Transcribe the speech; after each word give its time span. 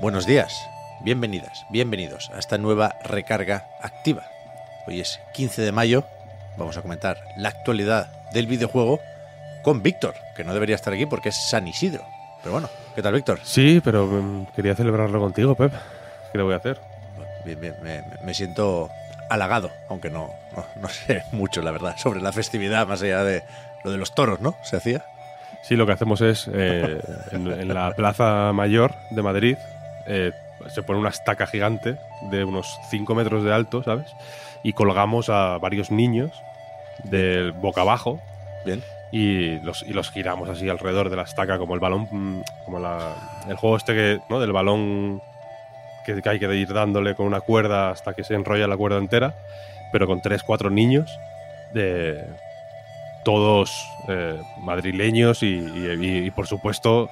Buenos 0.00 0.26
días, 0.26 0.70
bienvenidas, 1.00 1.66
bienvenidos 1.70 2.30
a 2.32 2.38
esta 2.38 2.56
nueva 2.56 2.94
recarga 3.02 3.66
activa. 3.82 4.22
Hoy 4.86 5.00
es 5.00 5.18
15 5.34 5.62
de 5.62 5.72
mayo, 5.72 6.04
vamos 6.56 6.76
a 6.76 6.82
comentar 6.82 7.18
la 7.36 7.48
actualidad 7.48 8.06
del 8.32 8.46
videojuego 8.46 9.00
con 9.64 9.82
Víctor, 9.82 10.14
que 10.36 10.44
no 10.44 10.54
debería 10.54 10.76
estar 10.76 10.92
aquí 10.92 11.04
porque 11.06 11.30
es 11.30 11.50
San 11.50 11.66
Isidro. 11.66 12.04
Pero 12.44 12.52
bueno, 12.52 12.70
¿qué 12.94 13.02
tal 13.02 13.14
Víctor? 13.14 13.40
Sí, 13.42 13.80
pero 13.82 14.06
mm, 14.06 14.46
quería 14.54 14.76
celebrarlo 14.76 15.18
contigo, 15.18 15.56
Pep. 15.56 15.72
¿Qué 16.30 16.38
le 16.38 16.44
voy 16.44 16.54
a 16.54 16.58
hacer? 16.58 16.78
Bien, 17.44 17.60
bien, 17.60 17.74
me, 17.82 18.04
me 18.22 18.34
siento 18.34 18.90
halagado, 19.28 19.72
aunque 19.88 20.10
no, 20.10 20.30
no, 20.54 20.64
no 20.80 20.88
sé 20.88 21.24
mucho, 21.32 21.60
la 21.60 21.72
verdad, 21.72 21.96
sobre 21.98 22.20
la 22.20 22.30
festividad, 22.30 22.86
más 22.86 23.02
allá 23.02 23.24
de 23.24 23.42
lo 23.82 23.90
de 23.90 23.98
los 23.98 24.14
toros, 24.14 24.40
¿no? 24.40 24.54
¿Se 24.62 24.76
hacía? 24.76 25.04
Sí, 25.64 25.74
lo 25.74 25.86
que 25.86 25.92
hacemos 25.92 26.20
es, 26.20 26.48
eh, 26.54 27.00
en, 27.32 27.48
en 27.48 27.74
la 27.74 27.92
Plaza 27.96 28.52
Mayor 28.52 28.94
de 29.10 29.22
Madrid, 29.22 29.56
eh, 30.08 30.32
se 30.74 30.82
pone 30.82 30.98
una 30.98 31.10
estaca 31.10 31.46
gigante 31.46 31.96
de 32.30 32.42
unos 32.44 32.78
5 32.90 33.14
metros 33.14 33.44
de 33.44 33.52
alto, 33.54 33.82
¿sabes? 33.82 34.06
Y 34.64 34.72
colgamos 34.72 35.28
a 35.28 35.58
varios 35.58 35.90
niños 35.90 36.32
del 37.04 37.52
boca 37.52 37.82
abajo 37.82 38.20
Bien. 38.64 38.82
y 39.12 39.60
los, 39.60 39.82
y 39.82 39.92
los 39.92 40.10
giramos 40.10 40.48
así 40.48 40.68
alrededor 40.68 41.10
de 41.10 41.16
la 41.16 41.22
estaca 41.22 41.58
como 41.58 41.74
el 41.74 41.80
balón, 41.80 42.08
mm, 42.10 42.42
como 42.64 42.80
la, 42.80 43.14
el 43.48 43.56
juego 43.56 43.76
este 43.76 43.94
que, 43.94 44.20
¿no? 44.28 44.40
Del 44.40 44.52
balón 44.52 45.22
que, 46.04 46.20
que 46.20 46.28
hay 46.28 46.38
que 46.40 46.52
ir 46.56 46.72
dándole 46.72 47.14
con 47.14 47.26
una 47.26 47.40
cuerda 47.40 47.90
hasta 47.90 48.14
que 48.14 48.24
se 48.24 48.34
enrolla 48.34 48.66
la 48.66 48.76
cuerda 48.76 48.98
entera, 48.98 49.34
pero 49.92 50.06
con 50.08 50.20
3, 50.20 50.42
4 50.42 50.70
niños 50.70 51.08
de 51.72 52.24
todos 53.24 53.86
eh, 54.08 54.40
madrileños 54.58 55.42
y, 55.42 55.56
y- 55.58 56.26
y, 56.26 56.30
por 56.30 56.46
supuesto 56.46 57.08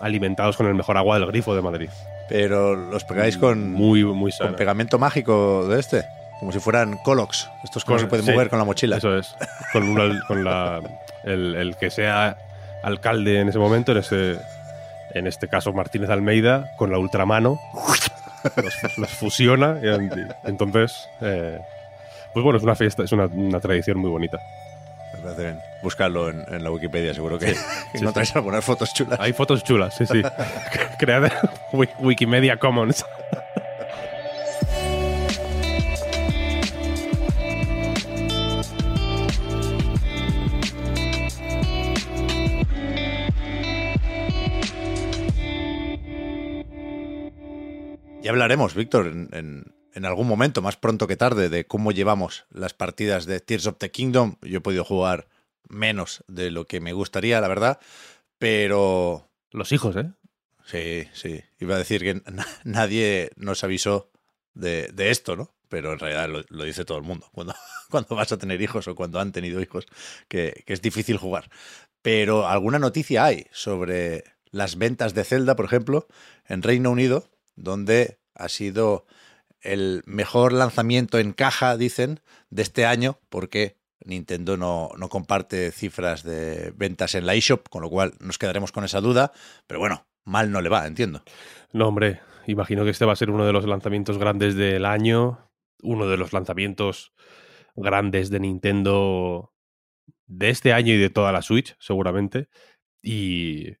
alimentados 0.00 0.56
con 0.56 0.66
el 0.66 0.74
mejor 0.74 0.96
agua 0.96 1.18
del 1.18 1.28
grifo 1.28 1.54
de 1.54 1.62
Madrid. 1.62 1.90
Pero 2.28 2.74
los 2.76 3.04
pegáis 3.04 3.36
con, 3.36 3.72
muy 3.72 4.04
muy 4.04 4.32
con 4.32 4.54
pegamento 4.56 4.98
mágico 4.98 5.66
de 5.68 5.78
este, 5.80 6.04
como 6.40 6.50
si 6.52 6.60
fueran 6.60 6.96
Colox, 6.98 7.48
estos 7.64 7.84
que 7.84 7.92
no 7.92 7.98
se 7.98 8.06
pueden 8.06 8.24
sí, 8.24 8.32
mover 8.32 8.48
con 8.48 8.58
la 8.58 8.64
mochila. 8.64 8.96
Eso 8.96 9.16
es. 9.18 9.34
Con, 9.72 9.88
una- 9.88 10.20
con 10.26 10.44
la, 10.44 10.80
el, 11.24 11.54
el 11.56 11.76
que 11.76 11.90
sea 11.90 12.36
alcalde 12.82 13.40
en 13.40 13.48
ese 13.48 13.58
momento, 13.58 13.92
en, 13.92 13.98
ese, 13.98 14.38
en 15.14 15.26
este 15.26 15.48
caso 15.48 15.72
Martínez 15.72 16.10
Almeida, 16.10 16.70
con 16.78 16.90
la 16.90 16.98
ultramano, 16.98 17.58
los, 18.56 18.98
los 18.98 19.10
fusiona. 19.10 19.78
Y, 19.82 19.86
y 19.86 20.26
entonces, 20.44 21.08
eh, 21.20 21.60
pues 22.32 22.42
bueno, 22.42 22.56
es 22.58 22.64
una 22.64 22.74
fiesta, 22.74 23.02
es 23.04 23.12
una, 23.12 23.26
una 23.26 23.60
tradición 23.60 23.98
muy 23.98 24.10
bonita. 24.10 24.38
Bien. 25.38 25.58
Buscarlo 25.82 26.28
en, 26.28 26.44
en 26.48 26.62
la 26.64 26.70
Wikipedia, 26.70 27.14
seguro 27.14 27.38
que 27.38 27.54
Sí, 27.54 27.60
encontráis 27.94 28.34
algunas 28.36 28.64
fotos 28.64 28.92
chulas. 28.94 29.18
Hay 29.20 29.32
fotos 29.32 29.62
chulas, 29.64 29.94
sí, 29.96 30.06
sí. 30.06 30.22
Creada 30.98 31.30
Wi- 31.72 31.88
Wikimedia 32.00 32.56
Commons. 32.58 33.04
Ya 48.22 48.30
hablaremos, 48.30 48.74
Víctor, 48.74 49.08
en, 49.08 49.28
en- 49.32 49.64
en 49.94 50.04
algún 50.04 50.26
momento, 50.28 50.62
más 50.62 50.76
pronto 50.76 51.06
que 51.06 51.16
tarde, 51.16 51.48
de 51.48 51.66
cómo 51.66 51.92
llevamos 51.92 52.44
las 52.50 52.74
partidas 52.74 53.26
de 53.26 53.40
Tears 53.40 53.66
of 53.66 53.76
the 53.78 53.90
Kingdom. 53.90 54.36
Yo 54.42 54.58
he 54.58 54.60
podido 54.62 54.84
jugar 54.84 55.28
menos 55.68 56.24
de 56.28 56.50
lo 56.50 56.66
que 56.66 56.80
me 56.80 56.92
gustaría, 56.92 57.40
la 57.40 57.48
verdad, 57.48 57.78
pero 58.38 59.28
Los 59.50 59.72
hijos, 59.72 59.96
¿eh? 59.96 60.10
sí, 60.64 61.08
sí. 61.12 61.42
Iba 61.60 61.74
a 61.76 61.78
decir 61.78 62.00
que 62.02 62.14
na- 62.30 62.46
nadie 62.64 63.30
nos 63.36 63.64
avisó 63.64 64.10
de, 64.54 64.88
de 64.92 65.10
esto, 65.10 65.36
¿no? 65.36 65.54
Pero 65.68 65.92
en 65.92 65.98
realidad 65.98 66.28
lo, 66.28 66.42
lo 66.48 66.64
dice 66.64 66.84
todo 66.84 66.98
el 66.98 67.04
mundo 67.04 67.28
cuando, 67.32 67.54
cuando 67.90 68.16
vas 68.16 68.32
a 68.32 68.38
tener 68.38 68.60
hijos 68.60 68.88
o 68.88 68.94
cuando 68.94 69.20
han 69.20 69.32
tenido 69.32 69.60
hijos, 69.60 69.86
que, 70.28 70.62
que 70.66 70.72
es 70.72 70.82
difícil 70.82 71.16
jugar. 71.16 71.50
Pero 72.02 72.48
alguna 72.48 72.78
noticia 72.78 73.24
hay 73.24 73.46
sobre 73.52 74.24
las 74.50 74.76
ventas 74.76 75.14
de 75.14 75.24
Zelda, 75.24 75.56
por 75.56 75.64
ejemplo, 75.66 76.08
en 76.46 76.62
Reino 76.62 76.90
Unido, 76.90 77.30
donde 77.54 78.18
ha 78.34 78.48
sido 78.48 79.06
el 79.62 80.02
mejor 80.06 80.52
lanzamiento 80.52 81.18
en 81.18 81.32
caja, 81.32 81.76
dicen, 81.76 82.20
de 82.50 82.62
este 82.62 82.84
año, 82.84 83.18
porque 83.28 83.76
Nintendo 84.04 84.56
no, 84.56 84.90
comparte 85.08 85.70
cifras 85.70 86.22
de 86.22 86.72
ventas 86.76 87.14
en 87.14 87.26
la 87.26 87.34
eShop, 87.34 87.68
con 87.68 87.82
lo 87.82 87.90
cual 87.90 88.14
nos 88.20 88.38
quedaremos 88.38 88.72
con 88.72 88.84
esa 88.84 89.00
duda. 89.00 89.32
Pero 89.66 89.80
bueno, 89.80 90.06
mal 90.24 90.50
no 90.50 90.60
le 90.60 90.68
va, 90.68 90.86
entiendo. 90.86 91.22
No, 91.72 91.88
hombre, 91.88 92.20
imagino 92.46 92.84
que 92.84 92.90
este 92.90 93.04
va 93.04 93.12
a 93.12 93.16
ser 93.16 93.30
uno 93.30 93.46
de 93.46 93.52
los 93.52 93.66
lanzamientos 93.66 94.18
grandes 94.18 94.54
del 94.54 94.84
año, 94.84 95.50
uno 95.82 96.06
de 96.06 96.16
los 96.16 96.32
lanzamientos 96.32 97.12
grandes 97.76 98.30
de 98.30 98.40
Nintendo 98.40 99.54
de 100.26 100.50
este 100.50 100.72
año 100.72 100.92
y 100.94 100.98
de 100.98 101.10
toda 101.10 101.32
la 101.32 101.42
Switch, 101.42 101.76
seguramente, 101.78 102.48
y, 103.02 103.76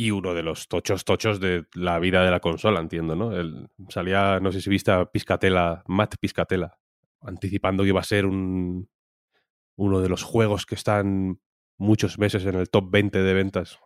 y 0.00 0.12
uno 0.12 0.32
de 0.32 0.44
los 0.44 0.68
tochos 0.68 1.04
tochos 1.04 1.40
de 1.40 1.64
la 1.74 1.98
vida 1.98 2.24
de 2.24 2.30
la 2.30 2.38
consola, 2.38 2.78
entiendo, 2.78 3.16
¿no? 3.16 3.36
El- 3.36 3.68
salía, 3.88 4.38
no 4.38 4.52
sé 4.52 4.60
si 4.60 4.70
viste 4.70 4.92
a 4.92 5.06
Piscatella, 5.06 5.82
Matt 5.88 6.14
Piscatella, 6.20 6.78
anticipando 7.20 7.82
que 7.82 7.88
iba 7.88 8.00
a 8.00 8.04
ser 8.04 8.24
un, 8.24 8.88
uno 9.76 10.00
de 10.00 10.08
los 10.08 10.22
juegos 10.22 10.66
que 10.66 10.76
están 10.76 11.40
muchos 11.78 12.16
meses 12.16 12.44
en 12.46 12.54
el 12.54 12.70
top 12.70 12.90
20 12.92 13.20
de 13.22 13.34
ventas. 13.34 13.80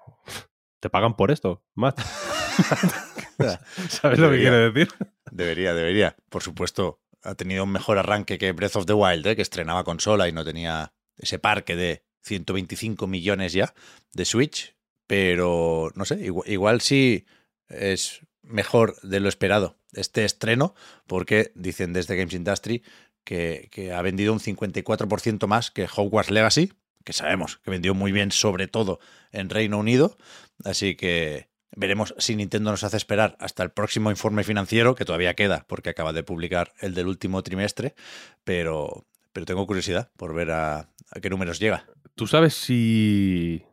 ¿Te 0.81 0.91
pagan 0.91 1.17
por 1.17 1.31
esto, 1.31 1.65
Matt? 1.75 1.99
¿Sabes 3.89 4.19
lo 4.19 4.31
que 4.31 4.39
quiere 4.41 4.71
decir? 4.71 4.89
Debería, 5.31 5.72
debería. 5.72 6.17
Por 6.28 6.43
supuesto, 6.43 7.01
ha 7.22 7.34
tenido 7.34 7.65
un 7.65 7.72
mejor 7.72 7.97
arranque 7.97 8.37
que 8.37 8.53
Breath 8.53 8.77
of 8.77 8.84
the 8.87 8.93
Wild, 8.93 9.27
¿eh? 9.27 9.37
que 9.37 9.43
estrenaba 9.43 9.83
consola 9.84 10.28
y 10.28 10.33
no 10.33 10.45
tenía 10.45 10.93
ese 11.17 11.39
parque 11.39 11.75
de 11.77 12.05
125 12.22 13.06
millones 13.06 13.53
ya 13.55 13.72
de 14.12 14.25
Switch. 14.27 14.77
Pero, 15.07 15.91
no 15.95 16.05
sé, 16.05 16.21
igual, 16.25 16.49
igual 16.51 16.81
sí 16.81 17.27
es 17.69 18.21
mejor 18.43 19.01
de 19.03 19.21
lo 19.21 19.29
esperado 19.29 19.79
este 19.93 20.25
estreno, 20.25 20.75
porque 21.07 21.53
dicen 21.55 21.93
desde 21.93 22.17
Games 22.17 22.35
Industry 22.35 22.83
que, 23.25 23.69
que 23.71 23.93
ha 23.93 24.03
vendido 24.03 24.33
un 24.33 24.41
54% 24.41 25.47
más 25.47 25.71
que 25.71 25.87
Hogwarts 25.95 26.31
Legacy, 26.31 26.73
que 27.05 27.13
sabemos 27.13 27.59
que 27.59 27.71
vendió 27.71 27.95
muy 27.95 28.13
bien, 28.13 28.33
sobre 28.33 28.69
todo 28.69 29.01
en 29.33 29.51
Reino 29.51 29.79
Unido. 29.79 30.17
Así 30.65 30.97
que 30.97 31.49
veremos 31.75 32.15
si 32.19 32.37
Nintendo 32.37 32.71
nos 32.71 32.84
hace 32.84 32.97
esperar 32.97 33.37
hasta 33.41 33.63
el 33.63 33.71
próximo 33.71 34.11
informe 34.11 34.45
financiero, 34.45 34.95
que 34.95 35.05
todavía 35.05 35.34
queda, 35.34 35.65
porque 35.69 35.91
acaba 35.91 36.13
de 36.13 36.23
publicar 36.23 36.73
el 36.81 36.95
del 36.95 37.07
último 37.07 37.43
trimestre. 37.43 37.95
Pero, 38.45 39.07
pero 39.33 39.47
tengo 39.47 39.67
curiosidad 39.67 40.11
por 40.17 40.34
ver 40.34 40.51
a, 40.51 40.91
a 41.11 41.21
qué 41.21 41.31
números 41.31 41.59
llega. 41.59 41.87
¿Tú 42.15 42.27
sabes 42.27 42.55
si, 42.55 43.65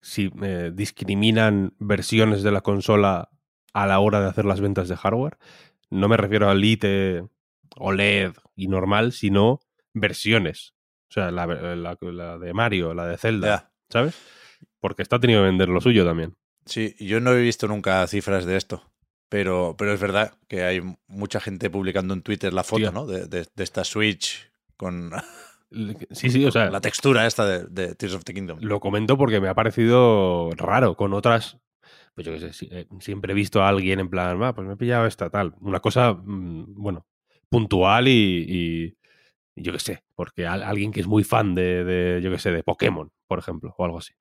si 0.00 0.30
eh, 0.42 0.70
discriminan 0.74 1.74
versiones 1.78 2.42
de 2.42 2.50
la 2.52 2.60
consola 2.60 3.30
a 3.72 3.86
la 3.86 3.98
hora 4.00 4.20
de 4.20 4.28
hacer 4.28 4.44
las 4.44 4.60
ventas 4.60 4.88
de 4.88 4.96
hardware? 4.96 5.38
No 5.90 6.08
me 6.08 6.16
refiero 6.16 6.48
a 6.50 6.54
Lite, 6.54 7.24
OLED 7.76 8.32
y 8.56 8.68
normal, 8.68 9.12
sino 9.12 9.60
versiones. 9.94 10.74
O 11.08 11.12
sea, 11.12 11.30
la, 11.30 11.46
la- 11.46 11.96
la 12.00 12.38
de 12.38 12.52
Mario, 12.54 12.94
la 12.94 13.06
de 13.06 13.18
Zelda. 13.18 13.72
¿sabes? 13.88 14.14
Porque 14.78 15.02
está 15.02 15.18
tenido 15.18 15.40
que 15.42 15.46
vender 15.46 15.68
lo 15.68 15.80
suyo 15.80 16.04
también. 16.04 16.36
Sí, 16.64 16.94
yo 17.00 17.18
no 17.20 17.32
he 17.32 17.40
visto 17.42 17.66
nunca 17.66 18.06
cifras 18.06 18.44
de 18.44 18.56
esto. 18.56 18.84
Pero, 19.28 19.74
pero 19.78 19.92
es 19.92 20.00
verdad 20.00 20.34
que 20.48 20.62
hay 20.64 20.80
mucha 21.08 21.40
gente 21.40 21.70
publicando 21.70 22.14
en 22.14 22.22
Twitter 22.22 22.52
la 22.52 22.62
foto. 22.64 22.92
¿no? 22.92 23.06
De, 23.06 23.26
de- 23.26 23.46
de 23.54 23.64
esta 23.64 23.84
Switch 23.84 24.50
con 24.76 25.10
Sí, 26.10 26.30
sí, 26.30 26.44
o 26.44 26.50
sea, 26.50 26.68
la 26.70 26.80
textura 26.80 27.26
esta 27.26 27.46
de, 27.46 27.64
de 27.66 27.94
Tears 27.94 28.14
of 28.14 28.24
the 28.24 28.34
Kingdom. 28.34 28.58
Lo 28.60 28.80
comento 28.80 29.16
porque 29.16 29.40
me 29.40 29.48
ha 29.48 29.54
parecido 29.54 30.50
raro. 30.56 30.96
Con 30.96 31.12
otras, 31.14 31.58
pues 32.14 32.26
yo 32.26 32.32
qué 32.34 32.52
sé, 32.52 32.68
eh, 32.72 32.86
siempre 33.00 33.32
he 33.32 33.34
visto 33.36 33.62
a 33.62 33.68
alguien 33.68 34.00
en 34.00 34.10
plan, 34.10 34.42
"Ah, 34.42 34.54
pues 34.54 34.66
me 34.66 34.74
he 34.74 34.76
pillado 34.76 35.06
esta 35.06 35.30
tal. 35.30 35.54
Una 35.60 35.80
cosa, 35.80 36.14
mm, 36.14 36.74
bueno, 36.76 37.06
puntual 37.48 38.08
y, 38.08 38.46
y- 38.48 38.96
yo 39.56 39.72
qué 39.72 39.80
sé, 39.80 40.04
porque 40.16 40.46
al- 40.46 40.62
alguien 40.64 40.92
que 40.92 41.00
es 41.00 41.06
muy 41.08 41.24
fan 41.24 41.54
de, 41.54 41.84
de, 41.84 42.22
yo 42.22 42.30
qué 42.30 42.38
sé, 42.38 42.52
de 42.52 42.62
Pokémon, 42.64 43.10
por 43.28 43.38
ejemplo, 43.40 43.74
o 43.78 43.84
algo 43.84 43.98
así. 43.98 44.14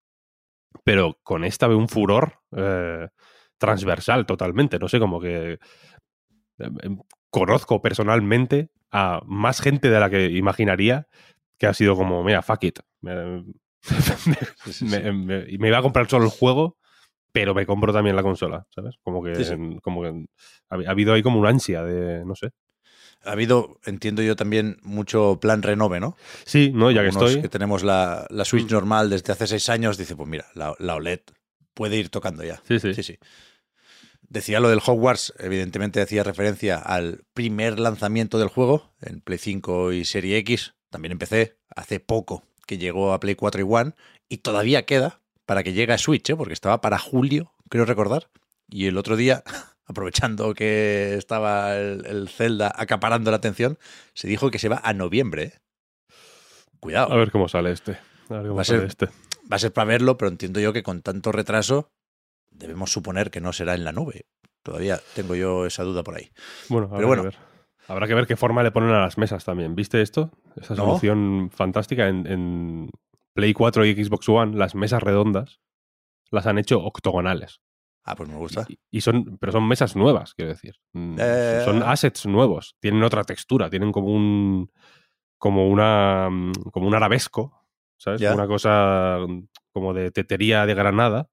Pero 0.83 1.19
con 1.23 1.43
esta 1.45 1.67
veo 1.67 1.77
un 1.77 1.89
furor 1.89 2.39
eh, 2.55 3.09
transversal 3.57 4.25
totalmente, 4.25 4.79
no 4.79 4.87
sé, 4.87 4.99
como 4.99 5.19
que 5.21 5.53
eh, 5.53 5.59
em, 6.83 6.97
conozco 7.29 7.81
personalmente 7.81 8.69
a 8.91 9.21
más 9.25 9.61
gente 9.61 9.89
de 9.89 9.99
la 9.99 10.09
que 10.09 10.25
imaginaría 10.31 11.07
que 11.59 11.67
ha 11.67 11.73
sido 11.75 11.95
como, 11.95 12.23
mira, 12.23 12.41
fuck 12.41 12.63
it. 12.63 12.79
Me, 13.01 13.13
me- 15.13 15.45
iba 15.67 15.77
a 15.77 15.81
comprar 15.81 16.09
solo 16.09 16.25
el 16.25 16.31
juego, 16.31 16.77
pero 17.31 17.53
me 17.53 17.65
compro 17.65 17.94
también 17.94 18.15
la 18.15 18.23
consola, 18.23 18.65
¿sabes? 18.73 18.95
Como 19.03 19.23
que, 19.23 19.35
Sí, 19.35 19.44
sí. 19.45 19.56
como 19.83 20.01
que 20.01 20.25
ha, 20.69 20.75
ha 20.75 20.89
habido 20.91 21.13
ahí 21.13 21.21
como 21.21 21.39
una 21.39 21.50
ansia 21.50 21.83
de, 21.83 22.25
no 22.25 22.35
sé. 22.35 22.50
Ha 23.23 23.33
habido, 23.33 23.79
entiendo 23.85 24.21
yo 24.21 24.35
también, 24.38 24.77
mucho 24.81 25.39
plan 25.41 25.61
renove, 25.61 26.00
¿no? 26.00 26.15
Sí, 26.45 26.71
no, 26.73 26.89
ya 26.89 27.01
que 27.01 27.09
estoy. 27.09 27.41
que 27.41 27.50
tenemos 27.50 27.83
la, 27.83 28.25
la 28.29 28.45
Switch 28.45 28.69
Mm. 28.71 28.73
normal 28.73 29.09
desde 29.09 29.33
hace 29.33 29.45
seis 29.47 29.67
años, 29.69 29.97
dice, 29.97 30.15
pues 30.15 30.27
mira, 30.29 30.45
la, 30.56 30.73
la 30.79 30.95
OLED 30.95 31.19
puede 31.73 31.97
ir 31.97 32.09
tocando 32.09 32.44
ya. 32.44 32.61
Sí, 32.65 32.79
sí. 32.79 32.94
Sí, 32.94 33.03
sí. 33.03 33.17
Decía 34.21 34.59
lo 34.59 34.69
del 34.69 34.79
Hogwarts, 34.85 35.33
evidentemente 35.39 36.01
hacía 36.01 36.23
referencia 36.23 36.77
al 36.77 37.23
primer 37.33 37.79
lanzamiento 37.79 38.38
del 38.38 38.47
juego 38.50 38.94
en 39.01 39.21
Play 39.21 39.39
5 39.39 39.91
y 39.91 40.06
Serie 40.06 40.38
X. 40.38 40.75
También 40.89 41.12
empecé 41.12 41.57
hace 41.75 42.00
poco 42.00 42.44
que 42.65 42.77
llegó 42.77 43.13
a 43.13 43.19
Play 43.19 43.36
4 43.36 43.62
y 43.62 43.65
One 43.68 43.94
y 44.27 44.38
todavía 44.38 44.86
queda 44.86 45.21
para 45.45 45.63
que 45.63 45.74
llegue 45.74 45.94
a 45.94 45.97
Switch, 45.97 46.30
¿eh? 46.30 46.36
porque 46.36 46.53
estaba 46.53 46.81
para 46.81 46.97
julio, 47.00 47.53
creo 47.69 47.86
recordar. 47.86 48.30
Y 48.68 48.86
el 48.88 48.97
otro 48.97 49.15
día, 49.15 49.44
aprovechando 49.86 50.53
que 50.53 51.15
estaba 51.15 51.75
el, 51.75 52.06
el 52.06 52.30
Zelda 52.30 52.71
acaparando 52.75 53.31
la 53.31 53.38
atención, 53.38 53.77
se 54.13 54.27
dijo 54.27 54.51
que 54.51 54.59
se 54.59 54.69
va 54.69 54.80
a 54.83 54.94
noviembre. 54.94 55.44
¿eh? 55.44 55.53
Cuidado. 56.80 57.12
A 57.12 57.18
ver 57.18 57.31
cómo 57.31 57.47
sale 57.50 57.71
este. 57.71 57.94
A 58.30 58.33
ver 58.35 58.44
cómo 58.44 58.56
Va 58.56 58.62
a 58.62 58.65
sale 58.65 58.80
ser- 58.80 58.88
este. 58.88 59.06
Va 59.51 59.56
a 59.56 59.59
ser 59.59 59.74
para 59.74 59.85
verlo, 59.88 60.18
pero 60.18 60.30
entiendo 60.30 60.59
yo 60.59 60.71
que 60.74 60.83
con 60.83 61.01
tanto 61.01 61.31
retraso 61.31 61.89
debemos 62.51 62.92
suponer 62.92 63.31
que 63.31 63.42
no 63.42 63.51
será 63.53 63.74
en 63.74 63.83
la 63.83 63.92
nube. 63.92 64.27
Todavía 64.63 65.01
tengo 65.15 65.33
yo 65.35 65.65
esa 65.65 65.83
duda 65.83 66.03
por 66.03 66.15
ahí. 66.15 66.30
Bueno, 66.68 66.89
Pero 66.94 67.07
bueno. 67.07 67.24
que 67.24 67.30
ver. 67.30 67.38
Habrá 67.89 68.07
que 68.07 68.13
ver 68.15 68.27
qué 68.27 68.36
forma 68.36 68.63
le 68.63 68.71
ponen 68.71 68.91
a 68.91 69.01
las 69.01 69.18
mesas 69.18 69.44
también. 69.44 69.75
¿Viste 69.75 70.01
esto? 70.01 70.31
Esa 70.56 70.75
No. 70.75 70.86
solución 70.86 71.50
fantástica 71.51 72.07
en, 72.07 72.25
en 72.27 72.89
Play 73.33 73.53
4 73.53 73.86
y 73.86 74.03
Xbox 74.03 74.30
One, 74.30 74.56
las 74.57 74.75
mesas 74.75 75.01
redondas 75.03 75.59
las 76.31 76.45
han 76.47 76.57
hecho 76.59 76.80
octogonales. 76.83 77.62
Ah, 78.06 78.15
pues 78.15 78.30
me 78.30 78.36
gusta. 78.36 78.65
Y, 78.69 78.80
y 78.91 79.01
son, 79.01 79.38
pero 79.39 79.51
son 79.51 79.68
mesas 79.68 79.95
nuevas, 79.95 80.33
quiero 80.33 80.50
decir. 80.51 80.75
Mm, 80.94 81.15
Eh. 81.19 81.62
Son 81.65 81.83
assets 81.83 82.25
nuevos. 82.25 82.75
Tienen 82.80 83.03
otra 83.03 83.24
textura. 83.24 83.69
Tienen 83.69 83.92
como 83.92 84.07
un. 84.07 84.71
como 85.38 85.68
una. 85.68 86.30
mm, 86.30 86.51
como 86.71 86.88
un 86.88 86.95
arabesco. 86.95 87.56
¿Sabes? 87.97 88.21
Una 88.21 88.47
cosa 88.47 89.18
mm, 89.27 89.42
como 89.74 89.94
de 89.94 90.12
tetería 90.12 90.65
de 90.65 90.74
Granada. 90.74 91.27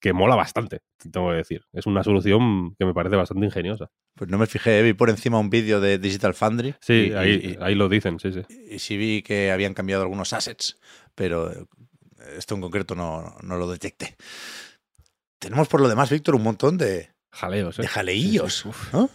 Que 0.00 0.12
mola 0.12 0.36
bastante, 0.36 0.80
tengo 1.10 1.30
que 1.30 1.36
decir. 1.36 1.64
Es 1.72 1.86
una 1.86 2.04
solución 2.04 2.74
que 2.78 2.84
me 2.84 2.94
parece 2.94 3.16
bastante 3.16 3.46
ingeniosa. 3.46 3.90
Pues 4.14 4.30
no 4.30 4.38
me 4.38 4.46
fijé, 4.46 4.82
vi 4.82 4.92
por 4.92 5.10
encima 5.10 5.38
un 5.40 5.50
vídeo 5.50 5.80
de 5.80 5.98
Digital 5.98 6.34
Foundry. 6.34 6.74
Sí, 6.80 7.08
y, 7.10 7.12
ahí, 7.14 7.56
y- 7.58 7.62
ahí 7.62 7.74
lo 7.74 7.88
dicen, 7.88 8.18
sí, 8.20 8.32
sí. 8.32 8.42
y 8.70 8.78
sí 8.78 8.96
vi 8.96 9.22
que 9.22 9.50
habían 9.50 9.74
cambiado 9.74 10.02
algunos 10.02 10.32
assets, 10.32 10.78
pero 11.16 11.50
eh, 11.50 11.64
esto 12.36 12.54
en 12.54 12.60
concreto 12.60 12.94
no, 12.94 13.36
no 13.42 13.56
lo 13.56 13.68
detecté. 13.70 14.16
Tenemos 15.38 15.68
por 15.68 15.80
lo 15.80 15.88
demás, 15.88 16.10
Víctor, 16.10 16.34
un 16.34 16.42
montón 16.42 16.78
de, 16.78 17.10
Jaleos, 17.32 17.78
¿eh? 17.78 17.82
de 17.82 17.88
jaleillos, 17.88 18.54
Sí, 18.54 18.62
sí. 18.62 18.68
Uf. 18.68 18.92
¿no? 18.92 19.10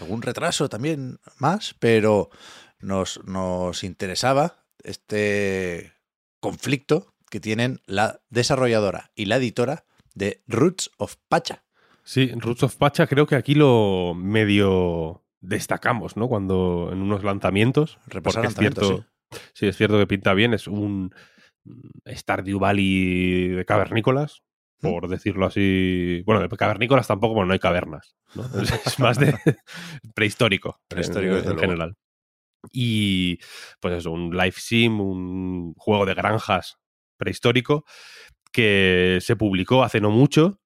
Algún 0.00 0.22
retraso 0.22 0.68
también 0.68 1.18
más, 1.38 1.74
pero 1.78 2.30
nos, 2.78 3.22
nos 3.24 3.82
interesaba 3.84 4.64
este 4.84 5.92
conflicto 6.40 7.14
que 7.28 7.40
tienen 7.40 7.80
la 7.86 8.20
desarrolladora 8.28 9.10
y 9.14 9.24
la 9.26 9.36
editora 9.36 9.84
de 10.14 10.42
Roots 10.46 10.90
of 10.98 11.16
Pacha. 11.28 11.64
Sí, 12.02 12.32
Roots 12.34 12.62
of 12.62 12.76
Pacha 12.76 13.06
creo 13.06 13.26
que 13.26 13.36
aquí 13.36 13.54
lo 13.54 14.14
medio 14.16 15.24
destacamos, 15.40 16.16
¿no? 16.16 16.28
Cuando 16.28 16.90
en 16.92 17.02
unos 17.02 17.24
lanzamientos. 17.24 17.98
Repasar 18.06 18.22
porque 18.22 18.38
es 18.38 18.44
lanzamientos, 18.44 18.86
cierto, 18.86 19.06
sí, 19.54 19.66
es 19.66 19.76
cierto 19.76 19.98
que 19.98 20.06
pinta 20.06 20.34
bien. 20.34 20.54
Es 20.54 20.66
un 20.66 21.14
mm, 21.64 22.10
Stardew 22.14 22.58
Valley 22.58 23.48
de 23.48 23.64
cavernícolas, 23.64 24.42
¿Mm? 24.80 24.88
por 24.88 25.08
decirlo 25.08 25.46
así. 25.46 26.22
Bueno, 26.26 26.40
de 26.40 26.48
cavernícolas 26.48 27.06
tampoco, 27.06 27.34
porque 27.34 27.46
no 27.46 27.52
hay 27.52 27.58
cavernas. 27.58 28.16
¿no? 28.34 28.44
Es, 28.60 28.72
es 28.86 28.98
más 28.98 29.18
de 29.18 29.36
prehistórico. 30.14 30.80
Prehistórico, 30.88 31.34
en, 31.34 31.38
desde 31.38 31.50
en 31.50 31.56
luego. 31.56 31.70
general. 31.70 31.96
Y 32.72 33.38
pues 33.80 33.94
eso, 33.94 34.10
un 34.10 34.36
live 34.36 34.54
sim, 34.56 35.00
un 35.00 35.74
juego 35.76 36.04
de 36.04 36.14
granjas 36.14 36.76
prehistórico 37.16 37.84
que 38.52 39.18
se 39.20 39.36
publicó 39.36 39.82
hace 39.82 40.00
no 40.00 40.10
mucho. 40.10 40.60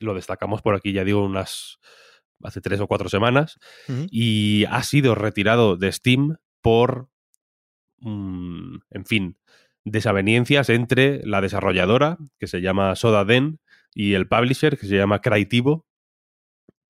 Lo 0.00 0.14
destacamos 0.14 0.62
por 0.62 0.74
aquí, 0.74 0.92
ya 0.92 1.04
digo, 1.04 1.24
unas 1.24 1.78
hace 2.42 2.60
tres 2.60 2.80
o 2.80 2.86
cuatro 2.86 3.08
semanas. 3.08 3.58
Y 4.10 4.64
ha 4.66 4.82
sido 4.82 5.14
retirado 5.14 5.76
de 5.76 5.92
Steam 5.92 6.36
por, 6.60 7.08
mm, 7.98 8.76
en 8.90 9.04
fin, 9.06 9.38
desavenencias 9.84 10.68
entre 10.70 11.20
la 11.24 11.40
desarrolladora, 11.40 12.18
que 12.38 12.46
se 12.46 12.60
llama 12.60 12.94
Soda 12.96 13.24
Den, 13.24 13.60
y 13.94 14.14
el 14.14 14.28
publisher, 14.28 14.78
que 14.78 14.86
se 14.86 14.96
llama 14.96 15.20
Creativo. 15.20 15.86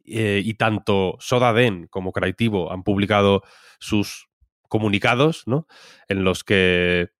Eh, 0.04 0.42
y 0.42 0.54
tanto 0.54 1.16
Soda 1.20 1.52
Den 1.52 1.86
como 1.88 2.12
Creativo 2.12 2.72
han 2.72 2.82
publicado 2.82 3.42
sus 3.78 4.28
comunicados, 4.68 5.42
¿no? 5.46 5.66
En 6.08 6.24
los 6.24 6.44
que 6.44 7.10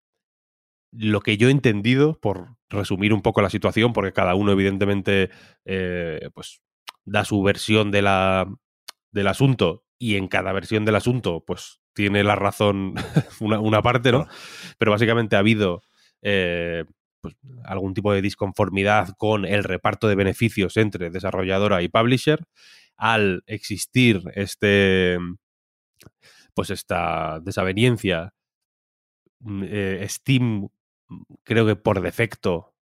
lo 0.90 1.20
que 1.20 1.36
yo 1.36 1.48
he 1.48 1.52
entendido, 1.52 2.18
por 2.20 2.56
resumir 2.68 3.12
un 3.12 3.22
poco 3.22 3.42
la 3.42 3.50
situación, 3.50 3.92
porque 3.92 4.12
cada 4.12 4.34
uno 4.34 4.52
evidentemente 4.52 5.30
eh, 5.64 6.30
pues 6.34 6.60
da 7.04 7.24
su 7.24 7.42
versión 7.42 7.90
de 7.90 8.02
la, 8.02 8.46
del 9.10 9.26
asunto 9.26 9.84
y 9.98 10.16
en 10.16 10.28
cada 10.28 10.52
versión 10.52 10.84
del 10.84 10.96
asunto 10.96 11.44
pues 11.46 11.80
tiene 11.94 12.22
la 12.22 12.36
razón 12.36 12.94
una, 13.40 13.58
una 13.60 13.82
parte, 13.82 14.12
¿no? 14.12 14.26
Pero 14.78 14.92
básicamente 14.92 15.36
ha 15.36 15.40
habido 15.40 15.82
eh, 16.22 16.84
pues, 17.20 17.36
algún 17.64 17.94
tipo 17.94 18.12
de 18.12 18.22
disconformidad 18.22 19.14
con 19.16 19.44
el 19.44 19.64
reparto 19.64 20.08
de 20.08 20.14
beneficios 20.14 20.76
entre 20.76 21.10
desarrolladora 21.10 21.82
y 21.82 21.88
publisher 21.88 22.44
al 22.96 23.42
existir 23.46 24.22
este 24.34 25.18
pues 26.54 26.70
esta 26.70 27.40
desaveniencia 27.40 28.34
mm, 29.40 29.62
eh, 29.64 30.06
Steam 30.08 30.68
creo 31.44 31.66
que 31.66 31.76
por 31.76 32.00
defecto 32.00 32.74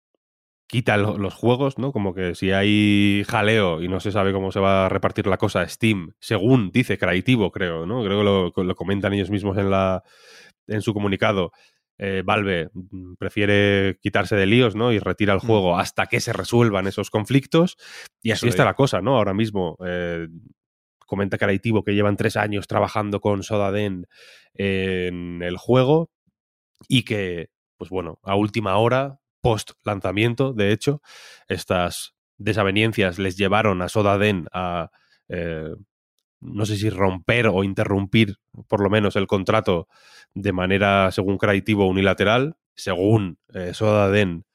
quita 0.68 0.98
lo- 0.98 1.18
los 1.18 1.34
juegos, 1.36 1.78
¿no? 1.78 1.92
Como 1.92 2.14
que 2.16 2.34
si 2.36 2.52
hay 2.52 3.24
jaleo 3.28 3.82
y 3.84 3.88
no 3.88 4.00
se 4.00 4.12
sabe 4.12 4.34
cómo 4.34 4.52
se 4.52 4.60
va 4.60 4.86
a 4.88 4.90
repartir 4.90 5.28
la 5.28 5.38
cosa, 5.38 5.68
Steam, 5.70 6.14
según 6.20 6.72
dice 6.72 6.98
Creativo, 6.98 7.52
creo, 7.52 7.86
¿no? 7.86 8.04
Creo 8.04 8.18
que 8.20 8.24
lo, 8.24 8.64
lo 8.64 8.76
comentan 8.76 9.14
ellos 9.14 9.30
mismos 9.30 9.58
en 9.58 9.70
la 9.70 10.04
en 10.68 10.82
su 10.82 10.94
comunicado. 10.94 11.52
eh, 11.98 12.24
Valve 12.26 12.70
mm, 12.74 13.14
prefiere 13.18 13.98
quitarse 14.02 14.36
de 14.36 14.46
líos, 14.48 14.76
¿no? 14.76 14.92
Y 14.92 15.00
retira 15.00 15.34
el 15.34 15.40
Mm. 15.42 15.48
juego 15.48 15.78
hasta 15.78 16.08
que 16.08 16.20
se 16.20 16.34
resuelvan 16.34 16.88
esos 16.88 17.10
conflictos. 17.10 17.78
Y 18.22 18.32
así 18.32 18.48
Eso 18.48 18.50
está 18.50 18.64
es. 18.64 18.66
la 18.66 18.74
cosa, 18.74 19.00
¿no? 19.02 19.16
Ahora 19.16 19.34
mismo 19.34 19.78
eh, 19.86 20.28
comenta 21.06 21.38
Creativo 21.38 21.84
que 21.86 21.94
llevan 21.94 22.18
tres 22.18 22.36
años 22.36 22.68
trabajando 22.68 23.22
con 23.22 23.44
Sodaden 23.44 24.08
en 24.56 25.42
el 25.44 25.56
juego 25.58 26.10
y 26.90 27.04
que, 27.04 27.48
pues 27.78 27.90
bueno, 27.90 28.20
a 28.24 28.36
última 28.36 28.78
hora, 28.78 29.20
post 29.42 29.72
lanzamiento, 29.84 30.54
de 30.54 30.72
hecho, 30.72 31.02
estas 31.48 32.16
desavenencias 32.38 33.20
les 33.20 33.38
llevaron 33.38 33.82
a 33.82 33.90
Sodaden 33.90 34.48
a, 34.52 34.92
eh, 35.30 35.74
no 36.42 36.66
sé 36.66 36.78
si 36.78 36.90
romper 36.90 37.48
o 37.48 37.64
interrumpir 37.64 38.38
por 38.68 38.82
lo 38.82 38.90
menos 38.90 39.16
el 39.16 39.28
contrato 39.28 39.88
de 40.34 40.52
manera, 40.52 41.12
según 41.12 41.38
Creativo, 41.38 41.88
unilateral. 41.88 42.56
Según 42.76 43.40
eh, 43.54 43.74
Sodaden, 43.74 44.46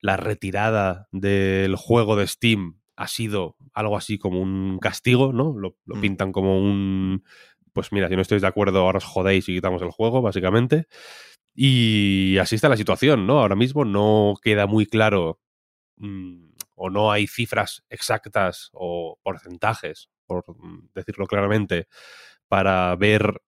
la 0.00 0.16
retirada 0.16 1.08
del 1.10 1.74
juego 1.76 2.14
de 2.16 2.26
Steam 2.28 2.80
ha 2.96 3.08
sido 3.08 3.56
algo 3.72 3.96
así 3.96 4.16
como 4.18 4.40
un 4.40 4.78
castigo, 4.78 5.32
¿no? 5.32 5.54
Lo, 5.58 5.76
lo 5.84 5.96
Mm. 5.96 6.00
pintan 6.00 6.32
como 6.32 6.58
un... 6.60 7.24
Pues 7.72 7.90
mira, 7.90 8.08
si 8.08 8.14
no 8.14 8.22
estáis 8.22 8.42
de 8.42 8.46
acuerdo, 8.48 8.80
ahora 8.82 8.98
os 8.98 9.04
jodéis 9.04 9.48
y 9.48 9.54
quitamos 9.56 9.82
el 9.82 9.90
juego, 9.90 10.22
básicamente. 10.22 10.86
Y 11.54 12.36
así 12.38 12.56
está 12.56 12.68
la 12.68 12.76
situación, 12.76 13.26
¿no? 13.26 13.40
Ahora 13.40 13.54
mismo 13.56 13.84
no 13.84 14.34
queda 14.42 14.66
muy 14.66 14.86
claro 14.86 15.40
mm, 15.98 16.52
o 16.76 16.90
no 16.90 17.12
hay 17.12 17.26
cifras 17.28 17.84
exactas 17.90 18.70
o 18.72 19.18
porcentajes, 19.22 20.10
por 20.26 20.44
decirlo 20.94 21.26
claramente, 21.26 21.88
para 22.48 22.96
ver 22.96 23.42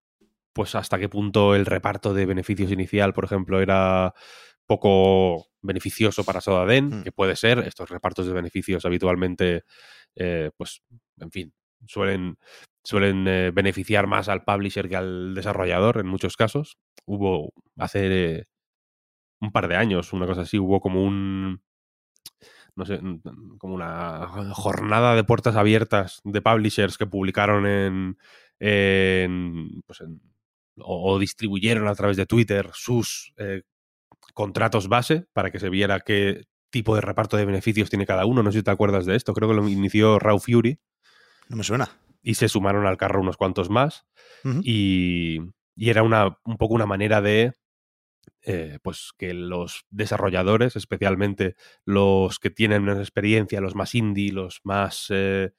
pues 0.55 0.75
hasta 0.75 0.99
qué 0.99 1.09
punto 1.09 1.55
el 1.55 1.67
reparto 1.67 2.15
de 2.15 2.27
beneficios 2.27 2.73
inicial, 2.73 3.13
por 3.15 3.25
ejemplo, 3.27 3.61
era 3.61 4.15
poco 4.67 5.49
beneficioso 5.63 6.25
para 6.25 6.41
Sodaden, 6.43 7.01
Mm. 7.01 7.05
que 7.05 7.13
puede 7.13 7.37
ser. 7.37 7.61
Estos 7.61 7.91
repartos 7.91 8.27
de 8.27 8.33
beneficios 8.35 8.85
habitualmente, 8.87 9.65
eh, 10.17 10.51
pues, 10.57 10.83
en 11.21 11.31
fin, 11.33 11.55
suelen, 11.87 12.39
suelen 12.87 13.27
eh, 13.27 13.51
beneficiar 13.53 14.07
más 14.07 14.29
al 14.29 14.45
publisher 14.45 14.89
que 14.89 14.97
al 14.97 15.35
desarrollador 15.35 15.99
en 15.99 16.07
muchos 16.07 16.37
casos. 16.37 16.79
Hubo 17.05 17.53
hace 17.77 18.39
eh, 18.39 18.45
un 19.41 19.53
par 19.53 19.69
de 19.69 19.77
años, 19.77 20.13
una 20.13 20.27
cosa 20.27 20.43
así, 20.43 20.59
hubo 20.59 20.81
como 20.81 21.03
un 21.03 21.61
no 22.77 22.85
sé, 22.85 23.01
como 23.59 23.75
una 23.75 24.29
jornada 24.53 25.15
de 25.15 25.25
puertas 25.25 25.57
abiertas 25.57 26.21
de 26.25 26.43
publishers 26.43 26.99
que 26.99 27.07
publicaron 27.07 27.67
en, 27.67 28.19
pues 29.87 30.03
en 30.03 30.21
o, 30.79 31.19
distribuyeron 31.19 31.89
a 31.89 31.95
través 31.95 32.17
de 32.17 32.27
Twitter 32.27 32.71
sus 32.75 33.33
eh, 33.39 33.63
contratos 34.35 34.89
base 34.89 35.27
para 35.33 35.51
que 35.51 35.59
se 35.59 35.71
viera 35.71 36.01
qué 36.01 36.45
tipo 36.71 36.95
de 36.95 37.01
reparto 37.01 37.37
de 37.37 37.47
beneficios 37.47 37.89
tiene 37.89 38.07
cada 38.07 38.27
uno. 38.27 38.43
No 38.43 38.53
sé 38.53 38.59
si 38.59 38.65
te 38.65 38.71
acuerdas 38.71 39.07
de 39.07 39.17
esto. 39.17 39.33
Creo 39.33 39.49
que 39.49 39.55
lo 39.55 39.67
inició 39.69 40.19
Raw 40.19 40.39
Fury. 40.39 40.79
No 41.49 41.57
me 41.57 41.65
suena. 41.65 41.89
Y 42.27 42.35
se 42.35 42.49
sumaron 42.49 42.87
al 42.87 42.97
carro 42.97 43.21
unos 43.21 43.37
cuantos 43.37 43.71
más. 43.71 44.05
y, 44.63 45.39
y, 45.77 45.91
era 45.91 46.03
una, 46.03 46.39
un 46.45 46.57
poco 46.57 46.75
una 46.75 46.85
manera 46.85 47.21
de 47.21 47.53
eh, 48.43 48.79
pues 48.83 49.11
que 49.17 49.33
los 49.33 49.87
desarrolladores, 49.91 50.75
especialmente 50.75 51.55
los 51.85 52.41
que 52.41 52.51
tienen 52.51 52.83
menos 52.83 52.99
experiencia, 53.01 53.61
los 53.61 53.77
más 53.77 53.95
indie, 53.95 54.33
los 54.33 54.61
más 54.65 55.07
eh, 55.11 55.53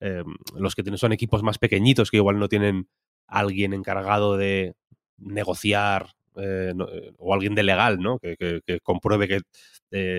em, 0.00 0.36
los 0.54 0.74
que 0.74 0.82
son 0.98 1.12
equipos 1.12 1.42
más 1.42 1.58
pequeñitos 1.58 2.10
que 2.10 2.18
igual 2.18 2.38
no 2.38 2.48
tienen 2.48 2.88
alguien 3.26 3.72
encargado 3.72 4.36
de 4.36 4.74
negociar 5.16 6.14
eh, 6.36 6.74
o 7.16 7.34
alguien 7.34 7.54
de 7.54 7.62
legal, 7.62 7.98
¿no? 7.98 8.18
Que, 8.18 8.60
compruebe 8.82 9.26
que 9.26 9.40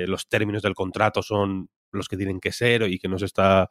los 0.08 0.27
términos 0.27 0.63
del 0.63 0.75
contrato 0.75 1.22
son 1.22 1.70
los 1.91 2.08
que 2.08 2.17
tienen 2.17 2.39
que 2.39 2.51
ser 2.51 2.84
y 2.84 2.98
que 2.98 3.08
no 3.08 3.20
se 3.20 3.25
está 3.25 3.70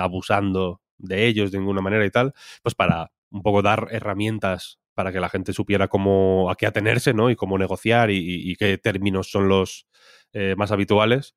abusando 0.00 0.80
de 0.98 1.26
ellos 1.26 1.50
de 1.52 1.58
ninguna 1.58 1.80
manera 1.80 2.04
y 2.04 2.10
tal, 2.10 2.34
pues 2.62 2.74
para 2.74 3.10
un 3.30 3.42
poco 3.42 3.62
dar 3.62 3.88
herramientas 3.90 4.78
para 4.94 5.12
que 5.12 5.20
la 5.20 5.28
gente 5.28 5.52
supiera 5.52 5.88
cómo 5.88 6.50
a 6.50 6.56
qué 6.56 6.66
atenerse, 6.66 7.12
¿no? 7.14 7.30
Y 7.30 7.36
cómo 7.36 7.58
negociar 7.58 8.10
y, 8.10 8.54
qué 8.56 8.78
términos 8.78 9.30
son 9.30 9.48
los 9.48 9.86
eh, 10.32 10.54
más 10.56 10.70
habituales. 10.70 11.34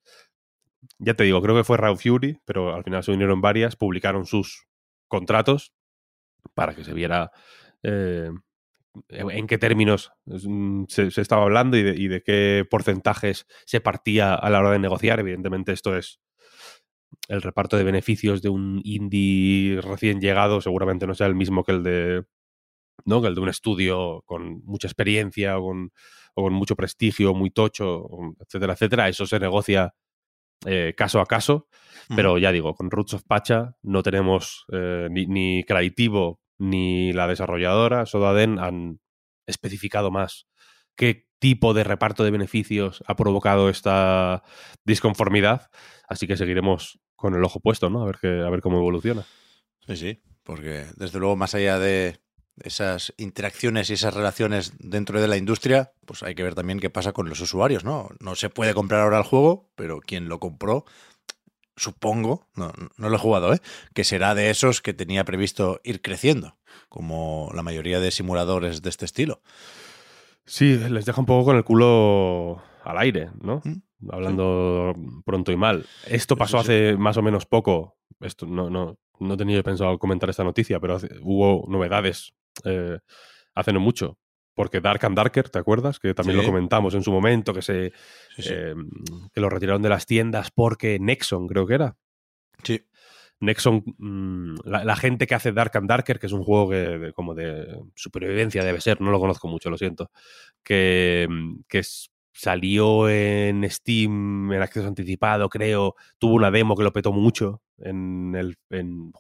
Ya 1.00 1.16
te 1.16 1.24
digo, 1.24 1.42
creo 1.42 1.56
que 1.56 1.64
fue 1.64 1.78
Raw 1.78 1.96
Fury, 1.98 2.40
pero 2.46 2.76
al 2.76 2.84
final 2.84 3.04
se 3.04 3.12
unieron 3.12 3.42
varias, 3.42 3.76
publicaron 3.76 4.26
sus 4.26 4.68
contratos 5.08 5.74
para 6.54 6.76
que 6.76 6.84
se 6.84 6.94
viera 6.94 7.32
eh, 7.84 8.30
en 9.10 9.48
qué 9.48 9.58
términos 9.58 10.12
mm, 10.26 10.86
se, 10.88 11.08
estaba 11.08 11.44
hablando 11.44 11.78
y 11.78 11.84
de, 11.84 11.96
y 11.96 12.08
de, 12.08 12.22
qué 12.22 12.66
porcentajes 12.70 13.48
se 13.66 13.82
partía 13.82 14.34
a 14.34 14.50
la 14.50 14.60
hora 14.60 14.72
de 14.72 14.80
negociar. 14.80 15.20
Evidentemente 15.20 15.72
esto 15.72 15.98
es 15.98 16.20
el 17.28 17.42
reparto 17.42 17.78
de 17.78 17.84
beneficios 17.84 18.42
de 18.42 18.50
un 18.50 18.82
indie 18.84 19.82
recién 19.82 20.22
llegado, 20.22 20.62
seguramente 20.62 21.08
no 21.08 21.14
sea 21.14 21.28
el 21.28 21.36
mismo 21.36 21.64
que 21.64 21.72
el 21.74 21.84
de 21.84 22.26
¿no? 23.06 23.22
Que 23.22 23.28
el 23.28 23.36
de 23.36 23.42
un 23.42 23.50
estudio 23.50 24.24
con 24.26 24.64
mucha 24.66 24.88
experiencia 24.88 25.58
o 25.58 25.68
con, 25.68 25.92
con 26.34 26.54
mucho 26.54 26.76
prestigio, 26.76 27.34
muy 27.34 27.52
tocho, 27.52 28.08
etcétera, 28.40 28.74
etcétera. 28.74 29.10
Eso 29.10 29.26
se 29.26 29.40
negocia 29.40 29.94
eh, 30.66 30.94
caso 30.98 31.22
a 31.22 31.26
caso. 31.26 31.68
Pero 32.16 32.38
ya 32.38 32.52
digo, 32.52 32.74
con 32.74 32.90
Roots 32.90 33.16
of 33.16 33.24
Pacha 33.24 33.76
no 33.82 34.02
tenemos 34.04 34.66
eh, 34.72 35.08
ni, 35.12 35.26
ni 35.26 35.64
Creativo 35.64 36.40
ni 36.58 37.14
la 37.14 37.28
desarrolladora, 37.28 38.06
Sodaden, 38.06 38.60
han 38.60 39.00
especificado 39.46 40.10
más 40.10 40.48
qué 40.96 41.28
tipo 41.40 41.74
de 41.74 41.84
reparto 41.84 42.24
de 42.24 42.32
beneficios 42.32 43.04
ha 43.06 43.16
provocado 43.16 43.70
esta 43.70 44.44
disconformidad. 44.86 45.70
Así 46.08 46.26
que 46.28 46.38
seguiremos 46.38 47.00
con 47.18 47.36
el 47.36 47.44
ojo 47.44 47.60
puesto, 47.60 47.90
¿no? 47.90 48.04
A 48.04 48.06
ver, 48.06 48.20
qué, 48.22 48.42
a 48.42 48.50
ver 48.50 48.62
cómo 48.62 48.78
evoluciona. 48.78 49.26
Sí, 49.86 49.98
sí, 49.98 50.22
porque 50.44 50.86
desde 50.96 51.20
luego, 51.20 51.36
más 51.36 51.54
allá 51.54 51.78
de 51.80 52.22
esas 52.64 53.14
interacciones 53.18 53.90
y 53.90 53.94
esas 53.94 54.14
relaciones 54.14 54.74
dentro 54.80 55.20
de 55.20 55.28
la 55.28 55.38
industria, 55.38 55.92
pues 56.06 56.24
hay 56.24 56.36
que 56.36 56.44
ver 56.44 56.56
también 56.56 56.80
qué 56.80 56.90
pasa 56.90 57.12
con 57.12 57.28
los 57.30 57.42
usuarios, 57.42 57.84
¿no? 57.84 58.10
No 58.20 58.36
se 58.36 58.50
puede 58.50 58.74
comprar 58.74 59.02
ahora 59.02 59.18
el 59.18 59.24
juego, 59.24 59.70
pero 59.76 60.00
quien 60.00 60.30
lo 60.30 60.40
compró, 60.40 60.86
supongo, 61.76 62.48
no, 62.56 62.72
no 62.98 63.10
lo 63.10 63.16
he 63.16 63.20
jugado, 63.20 63.54
¿eh? 63.54 63.62
que 63.94 64.04
será 64.04 64.34
de 64.36 64.50
esos 64.50 64.82
que 64.82 64.94
tenía 64.94 65.24
previsto 65.24 65.80
ir 65.84 66.02
creciendo, 66.02 66.58
como 66.90 67.52
la 67.54 67.64
mayoría 67.64 68.00
de 68.00 68.12
simuladores 68.12 68.82
de 68.82 68.90
este 68.90 69.06
estilo. 69.06 69.42
Sí, 70.46 70.78
les 70.78 71.06
deja 71.06 71.20
un 71.20 71.26
poco 71.28 71.46
con 71.46 71.58
el 71.58 71.64
culo 71.64 72.64
al 72.88 72.98
aire, 73.00 73.30
¿no? 73.42 73.62
Mm, 73.64 74.10
Hablando 74.12 74.94
pronto 75.26 75.52
y 75.52 75.58
mal. 75.58 75.86
Esto 76.06 76.36
pasó 76.36 76.60
hace 76.60 76.96
más 76.98 77.18
o 77.18 77.22
menos 77.22 77.46
poco. 77.46 77.98
Esto 78.20 78.46
no, 78.46 78.70
no, 78.70 78.98
no 79.20 79.38
tenía 79.38 79.62
pensado 79.64 79.98
comentar 79.98 80.30
esta 80.30 80.44
noticia, 80.44 80.80
pero 80.80 80.98
hubo 81.22 81.66
novedades 81.68 82.34
eh, 82.64 83.00
hace 83.56 83.74
no 83.74 83.80
mucho. 83.80 84.18
Porque 84.54 84.82
Dark 84.82 85.06
and 85.06 85.16
Darker, 85.16 85.50
¿te 85.50 85.60
acuerdas? 85.60 86.00
Que 86.00 86.16
también 86.16 86.38
lo 86.38 86.44
comentamos 86.44 86.96
en 86.96 87.04
su 87.04 87.12
momento, 87.12 87.54
que 87.54 87.62
se 87.62 87.92
eh, 88.38 88.76
que 89.32 89.40
lo 89.40 89.50
retiraron 89.50 89.84
de 89.84 89.90
las 89.90 90.08
tiendas 90.08 90.50
porque 90.50 90.98
Nexon, 91.00 91.48
creo 91.48 91.68
que 91.68 91.76
era. 91.76 91.96
Sí. 92.64 92.84
Nexon, 93.40 93.84
mm, 94.00 94.56
la, 94.66 94.96
gente 94.96 95.28
que 95.28 95.36
hace 95.36 95.52
Dark 95.52 95.78
and 95.78 95.88
Darker, 95.88 96.18
que 96.18 96.26
es 96.26 96.32
un 96.32 96.44
juego 96.44 96.72
que, 96.72 97.12
como 97.14 97.36
de 97.36 97.68
supervivencia 97.94 98.64
debe 98.64 98.82
ser, 98.82 99.00
no 99.00 99.12
lo 99.12 99.20
conozco 99.20 99.48
mucho, 99.48 99.70
lo 99.70 99.78
siento, 99.78 100.10
que, 100.64 101.28
mm, 101.30 101.60
que 101.68 101.84
salió 102.38 103.10
en 103.10 103.68
Steam 103.68 104.52
en 104.54 104.62
acceso 104.62 104.88
anticipado, 104.88 105.50
creo, 105.50 105.96
tuvo 106.20 106.36
una 106.36 106.52
demo 106.52 106.76
que 106.76 106.84
lo 106.84 106.94
petó 106.94 107.12
mucho 107.12 107.64
en 107.80 108.36
el, 108.36 108.58
en 108.70 109.12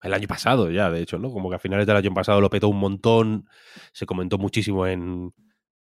el 0.00 0.14
año 0.14 0.26
pasado 0.26 0.70
ya, 0.70 0.90
de 0.90 1.02
hecho, 1.02 1.18
¿no? 1.18 1.30
Como 1.30 1.50
que 1.50 1.56
a 1.56 1.58
finales 1.58 1.86
del 1.86 1.96
año 1.96 2.14
pasado 2.14 2.40
lo 2.40 2.48
petó 2.48 2.68
un 2.68 2.78
montón, 2.78 3.48
se 3.92 4.06
comentó 4.06 4.38
muchísimo 4.38 4.86
en, 4.86 5.34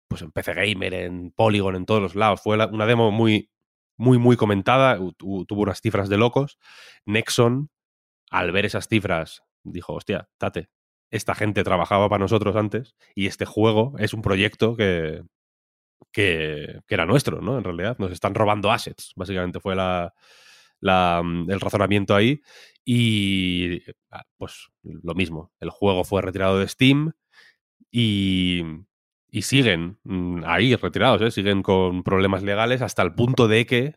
pues 0.07 0.21
en 0.21 0.31
PC 0.31 0.53
Gamer, 0.53 0.93
en 0.93 1.31
Polygon, 1.31 1.75
en 1.75 1.85
todos 1.85 2.01
los 2.01 2.15
lados. 2.15 2.41
Fue 2.41 2.55
una 2.55 2.85
demo 2.85 3.11
muy, 3.11 3.49
muy, 3.97 4.17
muy 4.17 4.37
comentada, 4.37 4.97
tuvo 5.17 5.61
unas 5.61 5.81
cifras 5.81 6.07
de 6.07 6.17
locos. 6.17 6.57
Nexon, 7.05 7.69
al 8.31 8.53
ver 8.53 8.65
esas 8.65 8.87
cifras, 8.87 9.43
dijo, 9.63 9.93
hostia, 9.93 10.29
tate, 10.37 10.69
esta 11.11 11.35
gente 11.35 11.65
trabajaba 11.65 12.07
para 12.07 12.21
nosotros 12.21 12.55
antes 12.55 12.95
y 13.13 13.27
este 13.27 13.43
juego 13.43 13.95
es 13.97 14.13
un 14.13 14.21
proyecto 14.21 14.77
que, 14.77 15.23
que, 16.11 16.79
era 16.87 17.05
nuestro, 17.05 17.41
¿no? 17.41 17.57
En 17.57 17.63
realidad, 17.63 17.97
nos 17.99 18.11
están 18.11 18.35
robando 18.35 18.71
assets, 18.71 19.13
básicamente 19.15 19.59
fue 19.59 19.75
la, 19.75 20.13
Mm, 20.81 21.49
el 21.49 21.59
razonamiento 21.59 22.15
ahí. 22.15 22.41
Y 22.85 23.81
ah, 24.11 24.23
pues 24.37 24.69
lo 24.83 25.13
mismo, 25.15 25.51
el 25.59 25.69
juego 25.69 26.03
fue 26.03 26.21
retirado 26.21 26.59
de 26.59 26.67
Steam 26.67 27.11
y, 27.91 28.63
y 29.29 29.41
siguen 29.43 29.99
mm, 30.03 30.43
ahí 30.45 30.75
retirados, 30.75 31.21
¿eh? 31.21 31.31
siguen 31.31 31.61
con 31.63 32.03
problemas 32.03 32.43
legales 32.43 32.81
hasta 32.81 33.01
el 33.03 33.13
punto 33.13 33.47
de 33.47 33.65
que, 33.65 33.95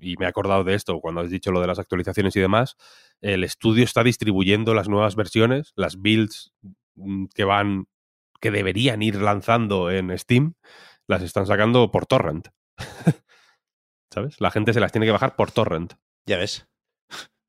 y 0.00 0.16
me 0.18 0.26
he 0.26 0.28
acordado 0.28 0.64
de 0.64 0.74
esto 0.74 1.00
cuando 1.00 1.20
has 1.20 1.30
dicho 1.30 1.52
lo 1.52 1.60
de 1.60 1.68
las 1.68 1.78
actualizaciones 1.78 2.34
y 2.36 2.40
demás, 2.40 2.76
el 3.20 3.44
estudio 3.44 3.84
está 3.84 4.02
distribuyendo 4.02 4.74
las 4.74 4.88
nuevas 4.88 5.16
versiones, 5.16 5.72
las 5.76 6.00
builds 6.00 6.52
mm, 6.96 7.26
que 7.34 7.44
van, 7.44 7.86
que 8.40 8.50
deberían 8.50 9.02
ir 9.02 9.16
lanzando 9.16 9.90
en 9.90 10.16
Steam, 10.18 10.54
las 11.06 11.22
están 11.22 11.46
sacando 11.46 11.90
por 11.90 12.06
torrent. 12.06 12.48
¿Sabes? 14.12 14.40
La 14.40 14.50
gente 14.50 14.72
se 14.72 14.80
las 14.80 14.92
tiene 14.92 15.06
que 15.06 15.12
bajar 15.12 15.36
por 15.36 15.50
torrent. 15.50 15.94
Ya 16.26 16.38
ves. 16.38 16.68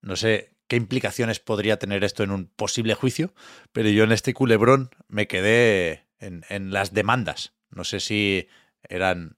No 0.01 0.15
sé 0.15 0.55
qué 0.67 0.75
implicaciones 0.75 1.39
podría 1.39 1.77
tener 1.77 2.03
esto 2.03 2.23
en 2.23 2.31
un 2.31 2.47
posible 2.47 2.95
juicio, 2.95 3.33
pero 3.71 3.89
yo 3.89 4.03
en 4.03 4.11
este 4.11 4.33
culebrón 4.33 4.89
me 5.07 5.27
quedé 5.27 6.07
en, 6.19 6.71
las 6.71 6.93
demandas. 6.93 7.53
No 7.69 7.83
sé 7.83 7.99
si 7.99 8.47
eran 8.83 9.37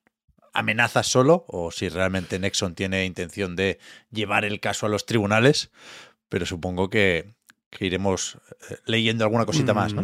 amenazas 0.53 1.07
solo 1.07 1.45
o 1.47 1.71
si 1.71 1.89
realmente 1.89 2.39
Nexon 2.39 2.75
tiene 2.75 3.05
intención 3.05 3.55
de 3.55 3.79
llevar 4.09 4.45
el 4.45 4.59
caso 4.59 4.85
a 4.85 4.89
los 4.89 5.05
tribunales, 5.05 5.71
pero 6.29 6.45
supongo 6.45 6.89
que, 6.89 7.35
iremos 7.79 8.39
eh, 8.71 8.77
leyendo 8.85 9.23
alguna 9.23 9.45
cosita 9.45 9.73
más, 9.73 9.93
¿no? 9.93 10.01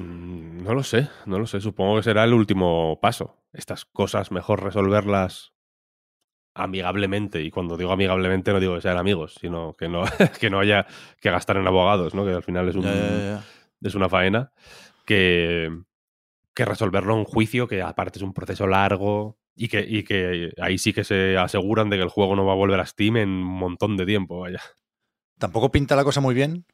No 0.64 0.74
lo 0.74 0.84
sé, 0.84 1.10
no 1.26 1.40
lo 1.40 1.46
sé. 1.46 1.60
Supongo 1.60 1.98
que 1.98 2.04
será 2.04 2.24
el 2.24 2.34
último 2.34 2.98
paso. 3.02 3.44
Estas 3.52 3.84
cosas 3.84 4.32
mejor 4.32 4.64
resolverlas 4.64 5.52
amigablemente, 6.56 7.42
y 7.42 7.52
cuando 7.52 7.76
digo 7.76 7.92
amigablemente 7.92 8.54
no 8.54 8.62
digo 8.62 8.76
que 8.76 8.82
sean 8.82 8.98
amigos, 8.98 9.36
sino 9.42 9.76
que 9.76 9.90
no, 9.90 10.04
que 10.40 10.50
no 10.50 10.60
haya 10.60 10.88
que 11.20 11.32
gastar 11.32 11.58
en 11.58 11.68
abogados, 11.68 12.14
¿no? 12.14 12.24
que 12.24 12.32
al 12.32 12.44
final 12.44 12.70
es, 12.70 12.76
un, 12.76 12.86
es 12.86 13.96
una 13.96 14.08
faena, 14.08 14.54
que, 15.06 15.70
que 16.54 16.64
resolverlo 16.64 17.18
en 17.18 17.26
juicio, 17.26 17.68
que 17.68 17.82
aparte 17.82 18.20
es 18.20 18.24
un 18.24 18.34
proceso 18.34 18.66
largo 18.66 19.38
y 19.56 19.68
que, 19.68 19.82
y 19.82 20.04
que 20.04 20.54
ahí 20.62 20.78
sí 20.78 20.94
que 20.94 21.04
se 21.04 21.38
aseguran 21.38 21.90
de 21.90 21.98
que 21.98 22.04
el 22.04 22.10
juego 22.10 22.36
no 22.36 22.46
va 22.46 22.54
a 22.54 22.58
volver 22.58 22.80
a 22.80 22.86
Steam 22.86 23.18
en 23.18 23.30
un 23.30 23.58
montón 23.58 23.98
de 23.98 24.06
tiempo, 24.06 24.40
vaya. 24.40 24.62
Tampoco 25.40 25.72
pinta 25.72 25.98
la 25.98 26.06
cosa 26.06 26.22
muy 26.22 26.36
bien 26.36 26.66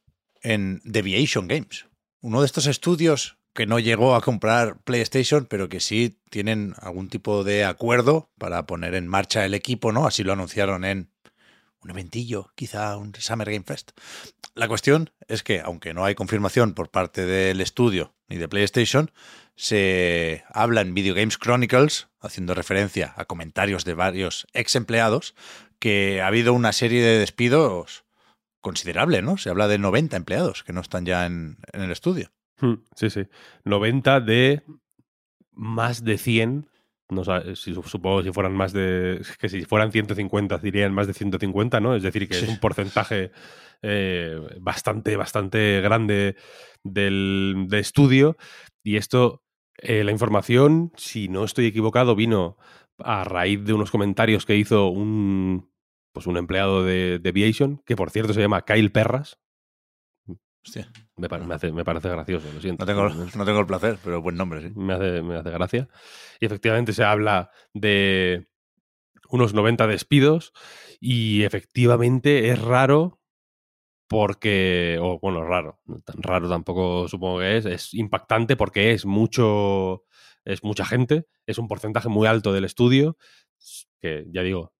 en 0.44 0.80
Deviation 0.84 1.48
Games, 1.48 1.88
uno 2.22 2.42
de 2.42 2.46
estos 2.46 2.68
estudios 2.68 3.39
que 3.60 3.66
no 3.66 3.78
llegó 3.78 4.16
a 4.16 4.22
comprar 4.22 4.78
PlayStation, 4.86 5.46
pero 5.46 5.68
que 5.68 5.82
sí 5.82 6.18
tienen 6.30 6.76
algún 6.80 7.10
tipo 7.10 7.44
de 7.44 7.66
acuerdo 7.66 8.30
para 8.38 8.66
poner 8.66 8.96
en 8.96 9.06
marcha 9.06 9.44
el 9.44 9.54
equipo, 9.54 9.92
¿no? 9.92 10.08
Así 10.08 10.24
lo 10.24 10.32
anunciaron 10.32 10.86
en 10.86 11.12
un 11.82 11.90
eventillo, 11.90 12.54
quizá 12.56 12.96
un 12.96 13.14
Summer 13.14 13.52
Game 13.52 13.66
Fest. 13.66 13.92
La 14.56 14.70
cuestión 14.70 15.10
es 15.28 15.44
que, 15.44 15.60
aunque 15.60 15.94
no 15.94 16.06
hay 16.06 16.16
confirmación 16.16 16.74
por 16.74 16.90
parte 16.90 17.26
del 17.26 17.60
estudio 17.60 18.16
ni 18.30 18.38
de 18.38 18.48
PlayStation, 18.48 19.12
se 19.58 20.46
habla 20.54 20.80
en 20.80 20.94
Video 20.94 21.14
Games 21.14 21.38
Chronicles, 21.38 22.08
haciendo 22.22 22.54
referencia 22.54 23.14
a 23.18 23.26
comentarios 23.26 23.84
de 23.84 23.94
varios 23.94 24.48
ex 24.54 24.78
empleados, 24.78 25.36
que 25.80 26.22
ha 26.22 26.28
habido 26.28 26.54
una 26.54 26.72
serie 26.72 27.04
de 27.04 27.20
despidos 27.20 28.06
considerable, 28.62 29.22
¿no? 29.22 29.38
Se 29.38 29.50
habla 29.50 29.68
de 29.68 29.80
90 29.80 30.16
empleados 30.16 30.64
que 30.64 30.72
no 30.72 30.80
están 30.80 31.06
ya 31.06 31.26
en, 31.26 31.58
en 31.74 31.82
el 31.82 31.92
estudio. 31.92 32.32
Hmm, 32.62 32.76
Sí, 32.96 33.10
sí. 33.10 33.24
90 33.66 34.20
de 34.20 34.64
más 35.52 36.04
de 36.04 36.18
100. 36.18 36.68
No 37.10 37.24
sé, 37.24 37.56
si, 37.56 37.74
supongo 37.74 38.20
que 38.20 38.26
si 38.26 38.32
fueran 38.34 38.54
más 38.54 38.72
de. 38.74 39.22
que 39.40 39.50
si 39.50 39.66
fueran 39.66 39.92
150 39.92 40.58
dirían 40.60 40.94
más 40.94 41.08
de 41.08 41.14
150, 41.14 41.80
¿no? 41.80 41.96
Es 41.96 42.04
decir, 42.04 42.28
que 42.28 42.36
Sí. 42.36 42.44
es 42.46 42.50
un 42.50 42.60
porcentaje 42.60 43.32
eh, 43.82 44.40
bastante, 44.62 45.16
bastante 45.16 45.82
grande 45.82 46.36
del 46.84 47.66
de 47.70 47.80
estudio. 47.80 48.38
Y 48.84 48.98
esto, 48.98 49.42
eh, 49.78 50.04
la 50.04 50.12
información, 50.12 50.92
si 50.98 51.30
no 51.30 51.44
estoy 51.46 51.66
equivocado, 51.66 52.16
vino 52.16 52.58
a 53.00 53.24
raíz 53.24 53.64
de 53.64 53.74
unos 53.74 53.92
comentarios 53.92 54.46
que 54.46 54.56
hizo 54.56 54.88
un. 54.90 55.70
Pues 56.12 56.26
un 56.28 56.38
empleado 56.38 56.84
de, 56.84 57.20
de 57.20 57.30
Aviation, 57.30 57.82
que 57.86 57.96
por 57.96 58.10
cierto 58.10 58.34
se 58.34 58.42
llama 58.42 58.66
Kyle 58.66 58.92
Perras. 58.92 59.38
Hostia, 60.66 60.92
Me, 61.18 61.28
me 61.28 61.56
hace- 61.56 61.72
me 61.72 61.84
parece 61.86 62.10
gracioso, 62.10 62.48
lo 62.54 62.62
siento. 62.62 62.86
no 62.86 62.88
tengo, 62.88 63.10
no 63.10 63.46
tengo 63.46 63.60
el 63.60 63.66
placer, 63.66 63.98
pero 64.04 64.22
buen 64.22 64.36
nombre, 64.38 64.62
sí. 64.62 64.72
me 64.76 64.94
hace, 64.94 65.22
me 65.22 65.36
hace 65.38 65.50
gracia. 65.52 65.88
Y 66.40 66.46
efectivamente 66.46 66.94
se 66.94 67.04
habla 67.04 67.50
de 67.74 68.48
unos 69.30 69.54
90 69.54 69.88
despidos 69.88 70.54
y 71.00 71.44
efectivamente 71.44 72.50
es 72.50 72.62
raro 72.62 73.20
porque, 74.08 74.98
o 75.02 75.20
bueno, 75.20 75.44
raro, 75.44 75.80
tan 76.06 76.22
raro 76.24 76.50
tampoco 76.50 77.08
supongo 77.08 77.40
que 77.40 77.58
es, 77.58 77.66
es 77.66 77.94
impactante 77.94 78.56
porque 78.58 78.92
es 78.92 79.06
mucho, 79.06 80.04
es 80.46 80.64
mucha 80.64 80.84
gente, 80.86 81.28
es 81.46 81.58
un 81.60 81.68
porcentaje 81.68 82.10
muy 82.10 82.28
alto 82.28 82.52
del 82.52 82.66
estudio, 82.66 83.18
que 84.02 84.26
ya 84.32 84.42
digo, 84.42 84.74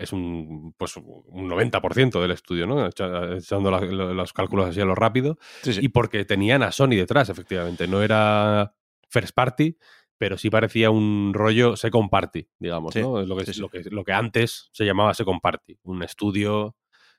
es 0.00 0.12
un, 0.12 0.74
pues 0.76 0.96
un 0.96 1.48
90% 1.48 2.20
del 2.20 2.30
estudio, 2.30 2.66
¿no? 2.66 2.86
Echa- 2.86 3.36
Echando 3.36 3.70
la- 3.70 3.80
los 3.80 4.32
cálculos 4.32 4.68
así 4.68 4.80
a 4.80 4.84
lo 4.84 4.94
rápido 4.94 5.38
Sí, 5.62 5.74
sí. 5.74 5.80
y 5.82 5.88
porque 5.88 6.24
tenían 6.24 6.62
a 6.62 6.72
Sony 6.72 6.90
detrás, 6.96 7.28
efectivamente. 7.28 7.86
No 7.86 8.02
era 8.02 8.74
first 9.08 9.34
party, 9.34 9.76
pero 10.18 10.36
sí 10.38 10.50
parecía 10.50 10.90
un 10.90 11.32
rollo 11.34 11.76
second 11.76 12.10
party, 12.10 12.48
digamos, 12.58 12.94
Sí, 12.94 13.00
¿no? 13.02 13.20
Es 13.20 13.28
lo 13.28 13.36
que. 13.36 13.52
Lo, 13.58 13.68
que, 13.68 13.82
lo 13.90 14.04
que 14.04 14.12
antes 14.12 14.68
se 14.72 14.84
llamaba 14.84 15.14
second 15.14 15.40
party. 15.40 15.78
Un 15.82 16.02
estudio 16.02 16.76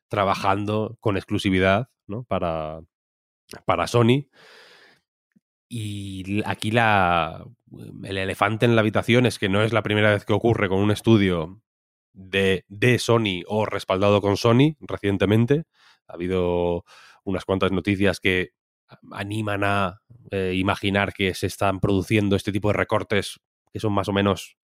trabajando 0.07 0.97
con 1.00 1.17
exclusividad, 1.17 1.89
¿no? 2.07 2.23
Para, 2.25 2.81
para 3.65 3.88
Sony. 3.88 4.27
Y 5.69 6.41
aquí 6.45 6.71
la, 6.71 7.45
el 8.03 8.17
elefante 8.17 8.65
en 8.65 8.75
la 8.75 8.81
habitación 8.81 9.25
es 9.25 9.39
que 9.39 9.47
no 9.50 9.61
es 9.63 9.71
la 9.71 9.83
primera 9.83 10.11
vez 10.11 10.25
que 10.25 10.33
ocurre 10.33 10.67
con 10.67 10.79
un 10.79 10.91
estudio 10.91 11.61
de, 12.13 12.65
de 12.68 13.00
Sony 13.00 13.44
o 13.48 13.65
respaldado 13.65 14.22
con 14.22 14.38
Sony 14.38 14.75
recientemente. 14.80 15.63
Ha 16.08 16.13
habido 16.13 16.84
unas 17.24 17.46
cuantas 17.46 17.72
noticias 17.72 18.20
que 18.20 18.51
animan 19.12 19.63
a 19.63 20.01
eh, 20.32 20.53
imaginar 20.56 21.13
que 21.13 21.34
se 21.34 21.48
están 21.48 21.80
produciendo 21.80 22.36
este 22.36 22.51
tipo 22.51 22.70
de 22.70 22.74
recortes 22.74 23.39
que 23.72 23.80
son 23.80 23.94
más 23.94 24.10
o 24.10 24.13
menos 24.13 24.58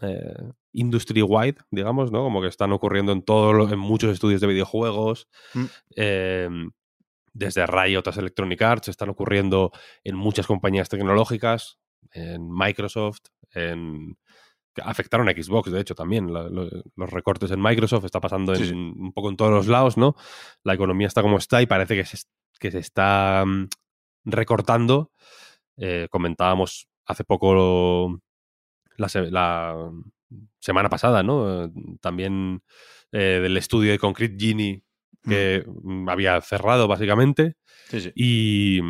eh, 0.00 0.52
industry 0.72 1.22
wide, 1.22 1.58
digamos, 1.70 2.10
¿no? 2.10 2.24
Como 2.24 2.40
que 2.40 2.48
están 2.48 2.72
ocurriendo 2.72 3.12
en 3.12 3.22
todo, 3.22 3.70
en 3.70 3.78
muchos 3.78 4.12
estudios 4.12 4.40
de 4.40 4.46
videojuegos. 4.46 5.28
Mm. 5.54 5.64
eh, 5.96 6.48
desde 7.34 7.66
Riot 7.66 8.02
a 8.06 8.20
Electronic 8.20 8.60
Arts, 8.62 8.88
están 8.88 9.08
ocurriendo 9.08 9.72
en 10.04 10.16
muchas 10.16 10.46
compañías 10.46 10.88
tecnológicas, 10.88 11.78
en 12.12 12.50
Microsoft, 12.50 13.20
en 13.52 14.18
afectaron 14.82 15.28
a 15.28 15.32
Xbox, 15.32 15.70
de 15.70 15.80
hecho, 15.80 15.94
también. 15.94 16.32
la- 16.32 16.48
lo- 16.48 16.68
los 16.96 17.10
recortes 17.10 17.50
en 17.50 17.60
Microsoft 17.60 18.04
está 18.04 18.20
pasando 18.20 18.54
Sí, 18.54 18.62
en, 18.62 18.68
sí. 18.68 18.74
un 18.74 19.12
poco 19.12 19.28
en 19.30 19.36
todos 19.36 19.50
los 19.50 19.66
lados, 19.66 19.96
¿no? 19.96 20.14
La 20.64 20.74
economía 20.74 21.06
está 21.06 21.22
como 21.22 21.38
está 21.38 21.60
y 21.62 21.66
parece 21.66 21.94
que 21.96 22.04
se, 22.04 22.18
que 22.58 22.70
se 22.70 22.78
está 22.78 23.44
mm, 23.46 23.68
recortando. 24.24 25.10
Eh, 25.76 26.06
comentábamos 26.10 26.88
hace 27.06 27.24
poco 27.24 28.20
la, 28.96 29.08
se- 29.08 29.30
la 29.30 29.90
semana 30.60 30.88
pasada, 30.88 31.22
¿no? 31.22 31.70
También 32.00 32.62
eh, 33.12 33.40
del 33.42 33.56
estudio 33.56 33.90
de 33.92 33.98
Concrete 33.98 34.36
Genie 34.38 34.82
que 35.24 35.64
mm, 35.66 36.08
había 36.08 36.40
cerrado 36.40 36.88
básicamente. 36.88 37.56
Sí, 37.88 38.00
sí. 38.00 38.12
Y, 38.14 38.80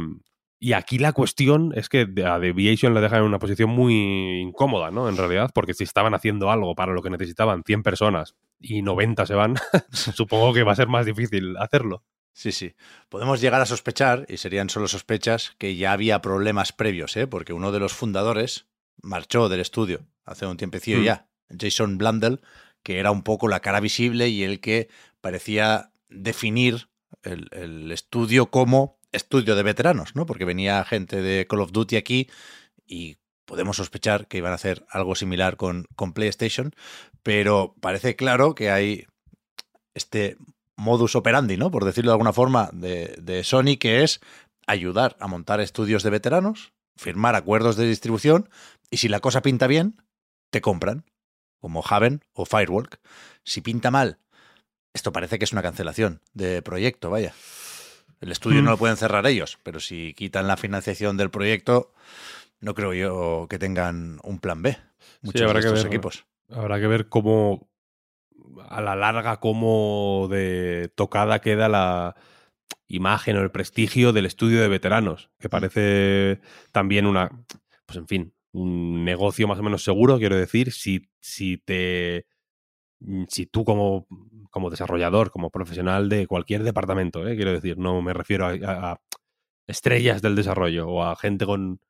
y 0.65 0.75
aquí 0.75 0.97
la 1.01 1.13
cuestión 1.13 1.73
es 1.75 1.89
que 1.89 2.07
a 2.25 2.39
Deviation 2.39 2.95
le 2.95 3.01
dejan 3.01 3.19
en 3.19 3.25
una 3.25 3.41
posición 3.41 3.71
muy 3.71 4.41
incómoda, 4.41 4.93
¿no? 4.93 5.09
En 5.09 5.17
realidad, 5.17 5.51
porque 5.53 5.75
si 5.75 5.83
estaban 5.83 6.15
haciendo 6.15 6.53
algo 6.53 6.77
para 6.77 6.93
lo 6.93 7.03
que 7.03 7.11
necesitaban 7.11 7.65
100 7.65 7.83
personas 7.83 8.37
y 8.61 8.81
90 8.81 9.27
se 9.27 9.35
van, 9.35 9.57
supongo 9.91 10.55
que 10.55 10.63
va 10.63 10.71
a 10.71 10.77
ser 10.77 10.87
más 10.87 11.05
difícil 11.05 11.57
hacerlo. 11.57 12.05
Sí, 12.33 12.53
sí. 12.53 12.77
Podemos 13.09 13.41
llegar 13.41 13.61
a 13.61 13.67
sospechar, 13.67 14.25
y 14.29 14.37
serían 14.37 14.71
solo 14.71 14.87
sospechas, 14.87 15.57
que 15.59 15.75
ya 15.75 15.91
había 15.91 16.23
problemas 16.23 16.71
previos, 16.71 17.17
¿eh? 17.17 17.27
porque 17.27 17.53
uno 17.53 17.73
de 17.73 17.81
los 17.81 17.93
fundadores 17.93 18.69
marchó 19.03 19.49
del 19.49 19.59
estudio 19.59 20.07
hace 20.25 20.47
un 20.47 20.59
tiempecillo 20.59 20.99
Mm. 20.99 21.03
ya, 21.03 21.27
Jason 21.59 21.99
Blundell, 21.99 22.41
que 22.85 23.01
era 23.01 23.11
un 23.11 23.25
poco 23.25 23.49
la 23.49 23.59
cara 23.59 23.81
visible 23.81 24.29
y 24.29 24.45
el 24.45 24.61
que 24.61 24.89
parecía 25.21 25.91
definir 26.09 26.89
el, 27.25 27.49
el 27.51 27.91
estudio 27.91 28.47
como 28.53 29.02
estudio 29.13 29.55
de 29.55 29.63
veteranos, 29.63 30.17
¿no? 30.17 30.27
Porque 30.27 30.45
venía 30.45 30.85
gente 30.85 31.23
de 31.23 31.47
Call 31.47 31.61
of 31.61 31.73
Duty 31.73 31.97
aquí 31.97 32.29
y 32.87 33.17
podemos 33.45 33.77
sospechar 33.77 34.27
que 34.27 34.39
iban 34.39 34.53
a 34.53 34.57
hacer 34.57 34.85
algo 34.91 35.15
similar 35.15 35.57
con, 35.57 35.87
con 35.95 36.13
PlayStation, 36.13 36.75
pero 37.23 37.75
parece 37.81 38.17
claro 38.17 38.55
que 38.55 38.71
hay 38.71 39.07
este 39.95 40.37
modus 40.77 41.15
operandi, 41.15 41.57
¿no? 41.57 41.71
Por 41.71 41.85
decirlo 41.85 42.11
de 42.11 42.15
alguna 42.15 42.33
forma, 42.33 42.71
de, 42.73 43.15
de 43.21 43.45
Sony, 43.45 43.77
que 43.79 44.03
es 44.03 44.21
ayudar 44.67 45.17
a 45.21 45.27
montar 45.27 45.61
estudios 45.61 46.03
de 46.03 46.11
veteranos, 46.11 46.73
firmar 46.97 47.35
acuerdos 47.35 47.77
de 47.77 47.87
distribución, 47.87 48.49
y 48.91 48.99
si 48.99 49.09
la 49.09 49.21
cosa 49.21 49.43
pinta 49.43 49.67
bien, 49.67 50.03
te 50.51 50.61
compran, 50.61 51.05
como 51.61 51.83
Haven 51.87 52.25
o 52.33 52.45
Firewalk. 52.45 53.01
Si 53.45 53.61
pinta 53.61 53.91
mal, 53.91 54.19
esto 54.93 55.13
parece 55.13 55.39
que 55.39 55.45
es 55.45 55.53
una 55.53 55.63
cancelación 55.63 56.21
de 56.35 56.63
proyecto, 56.63 57.11
vaya. 57.11 57.35
El 58.23 58.31
estudio 58.31 58.63
Mm. 58.63 58.65
no 58.65 58.71
lo 58.71 58.79
pueden 58.79 58.97
cerrar 58.97 59.27
ellos, 59.27 59.59
pero 59.65 59.81
si 59.81 60.15
quitan 60.15 60.47
la 60.47 60.57
financiación 60.57 61.17
del 61.17 61.31
proyecto, 61.31 61.93
no 62.61 62.75
creo 62.75 62.95
yo 62.95 63.47
que 63.51 63.59
tengan 63.59 64.21
un 64.23 64.39
plan 64.39 64.63
B. 64.63 64.79
Muchos 65.23 65.43
habrá 65.43 65.61
de 65.61 65.67
que 65.67 65.73
ver. 65.73 65.87
equipos. 65.87 66.25
Habrá 66.49 66.79
que 66.79 66.87
ver 66.87 67.09
cómo, 67.09 67.69
a 68.69 68.81
la 68.81 68.95
larga, 68.95 69.41
cómo 69.41 70.29
de 70.31 70.89
tocada 70.95 71.41
queda 71.41 71.69
la 71.69 72.15
imagen 72.87 73.37
o 73.39 73.41
el 73.41 73.51
prestigio 73.51 74.13
del 74.13 74.27
estudio 74.27 74.61
de 74.61 74.69
veteranos, 74.69 75.31
que 75.41 75.49
parece 75.49 76.41
también 76.71 77.07
una, 77.07 77.29
pues 77.87 77.99
en 77.99 78.07
fin, 78.07 78.35
un 78.53 79.05
negocio 79.05 79.49
más 79.49 79.59
o 79.59 79.65
menos 79.65 79.83
seguro, 79.83 80.19
quiero 80.19 80.37
decir, 80.37 80.71
si, 80.71 81.11
si 81.21 81.59
te 81.59 82.27
si 83.29 83.47
tú 83.47 83.65
como, 83.65 84.07
como 84.53 84.71
desarrollador, 84.71 85.33
como 85.33 85.51
profesional 85.51 86.09
de 86.11 86.29
cualquier 86.29 86.63
departamento, 86.63 87.27
¿eh? 87.29 87.37
quiero 87.37 87.53
decir, 87.53 87.79
no 87.79 88.03
me 88.03 88.15
refiero 88.15 88.47
a, 88.47 88.51
a- 88.53 88.93
a 88.93 89.01
estrellas 89.69 90.23
del 90.23 90.37
desarrollo 90.37 90.89
o 90.89 91.05
a 91.05 91.17
gente 91.17 91.47
con 91.47 91.81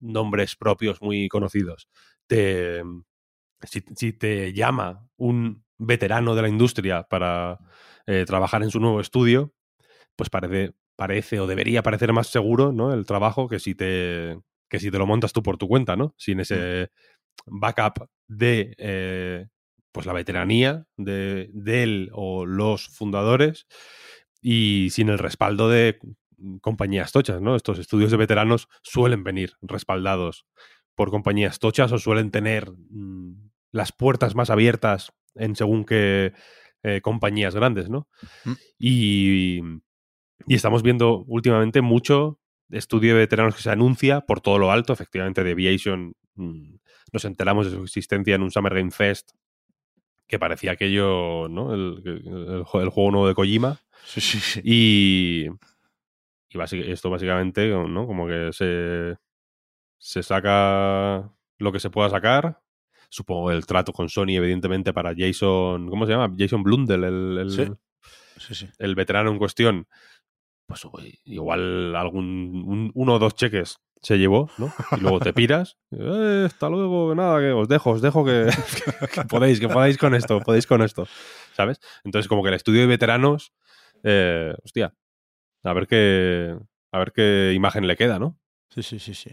nombres 0.00 0.56
propios 0.56 1.02
muy 1.02 1.28
conocidos, 1.28 1.88
te, 2.28 2.82
si, 3.62 3.82
si 3.96 4.12
te 4.12 4.52
llama 4.52 5.08
un 5.16 5.64
veterano 5.78 6.34
de 6.34 6.42
la 6.42 6.48
industria 6.48 7.04
para 7.04 7.58
eh, 8.06 8.24
trabajar 8.26 8.62
en 8.62 8.70
su 8.70 8.80
nuevo 8.80 9.00
estudio, 9.00 9.52
pues 10.16 10.30
parece, 10.30 10.74
parece 10.96 11.40
o 11.40 11.46
debería 11.46 11.82
parecer 11.82 12.12
más 12.12 12.28
seguro 12.28 12.72
¿no? 12.72 12.94
el 12.94 13.06
trabajo 13.06 13.48
que 13.48 13.60
si 13.60 13.74
te 13.74 14.38
que 14.70 14.80
si 14.80 14.90
te 14.90 14.98
lo 14.98 15.06
montas 15.06 15.32
tú 15.32 15.42
por 15.42 15.56
tu 15.58 15.68
cuenta, 15.68 15.96
¿no? 15.96 16.14
Sin 16.18 16.40
ese 16.40 16.90
backup 17.46 18.08
de 18.28 18.74
eh, 18.78 19.46
pues 19.98 20.06
la 20.06 20.12
veteranía 20.12 20.86
de, 20.96 21.50
de 21.52 21.82
él 21.82 22.10
o 22.12 22.46
los 22.46 22.86
fundadores 22.86 23.66
y 24.40 24.90
sin 24.92 25.08
el 25.08 25.18
respaldo 25.18 25.68
de 25.68 25.98
compañías 26.60 27.10
tochas, 27.10 27.42
¿no? 27.42 27.56
Estos 27.56 27.80
estudios 27.80 28.12
de 28.12 28.16
veteranos 28.16 28.68
suelen 28.84 29.24
venir 29.24 29.54
respaldados 29.60 30.46
por 30.94 31.10
compañías 31.10 31.58
tochas 31.58 31.90
o 31.90 31.98
suelen 31.98 32.30
tener 32.30 32.70
mm, 32.70 33.50
las 33.72 33.90
puertas 33.90 34.36
más 34.36 34.50
abiertas 34.50 35.10
en 35.34 35.56
según 35.56 35.84
qué 35.84 36.32
eh, 36.84 37.00
compañías 37.02 37.56
grandes, 37.56 37.90
¿no? 37.90 38.06
Mm. 38.44 38.52
Y, 38.78 39.60
y 40.46 40.54
estamos 40.54 40.84
viendo 40.84 41.24
últimamente 41.24 41.80
mucho 41.80 42.38
estudio 42.70 43.14
de 43.14 43.18
veteranos 43.22 43.56
que 43.56 43.62
se 43.62 43.70
anuncia 43.70 44.20
por 44.20 44.40
todo 44.40 44.60
lo 44.60 44.70
alto. 44.70 44.92
Efectivamente, 44.92 45.42
de 45.42 45.50
Aviation 45.50 46.14
mm, 46.36 46.76
nos 47.12 47.24
enteramos 47.24 47.68
de 47.68 47.76
su 47.76 47.82
existencia 47.82 48.36
en 48.36 48.42
un 48.42 48.52
Summer 48.52 48.74
Game 48.74 48.92
Fest 48.92 49.32
que 50.28 50.38
parecía 50.38 50.72
aquello, 50.72 51.48
¿no? 51.48 51.74
El, 51.74 52.02
el- 52.04 52.48
el 52.62 52.64
juego 52.64 53.10
nuevo 53.10 53.28
de 53.28 53.34
Kojima. 53.34 53.80
Sí, 54.04 54.20
sí, 54.20 54.38
sí. 54.38 54.60
Y, 54.64 55.46
y 56.50 56.90
esto 56.90 57.10
básicamente, 57.10 57.68
¿no? 57.68 58.06
Como 58.06 58.26
que 58.26 58.50
se, 58.52 59.16
se 59.98 60.22
saca 60.22 61.30
lo 61.58 61.72
que 61.72 61.80
se 61.80 61.90
pueda 61.90 62.08
sacar. 62.10 62.60
Supongo 63.10 63.50
el 63.50 63.64
trato 63.66 63.92
con 63.92 64.08
Sony, 64.08 64.36
evidentemente, 64.36 64.92
para 64.92 65.14
Jason. 65.16 65.88
¿Cómo 65.88 66.06
se 66.06 66.12
llama? 66.12 66.34
Jason 66.38 66.62
Blundell, 66.62 67.04
el, 67.04 67.38
el, 67.38 67.50
Sí. 67.50 67.66
Sí, 68.38 68.54
sí. 68.54 68.68
el 68.78 68.94
veterano 68.94 69.30
en 69.30 69.38
cuestión. 69.38 69.88
Pues 70.66 70.86
igual 71.24 71.96
algún 71.96 72.62
un- 72.66 72.90
uno 72.94 73.14
o 73.14 73.18
dos 73.18 73.34
cheques 73.34 73.78
se 74.02 74.18
llevó, 74.18 74.50
¿no? 74.58 74.72
Y 74.96 75.00
luego 75.00 75.20
te 75.20 75.32
piras. 75.32 75.76
"Eh, 75.90 76.44
hasta 76.46 76.68
luego, 76.68 77.14
nada, 77.14 77.40
que 77.40 77.50
os 77.52 77.68
dejo, 77.68 77.90
os 77.90 78.02
dejo 78.02 78.24
que, 78.24 78.46
podéis, 79.28 79.60
que 79.60 79.68
podáis 79.68 79.98
con 79.98 80.14
esto, 80.14 80.40
podéis 80.40 80.66
con 80.66 80.82
esto. 80.82 81.06
¿Sabes? 81.56 81.80
Entonces, 82.04 82.28
como 82.28 82.42
que 82.42 82.48
el 82.48 82.54
estudio 82.54 82.80
de 82.82 82.86
veteranos, 82.86 83.52
eh, 84.04 84.54
hostia, 84.64 84.94
a 85.64 85.72
ver 85.72 85.86
qué. 85.86 86.56
A 86.90 86.98
ver 86.98 87.12
qué 87.12 87.52
imagen 87.54 87.86
le 87.86 87.96
queda, 87.96 88.18
¿no? 88.18 88.38
Sí, 88.70 88.82
sí, 88.82 88.98
sí, 88.98 89.12
sí. 89.12 89.30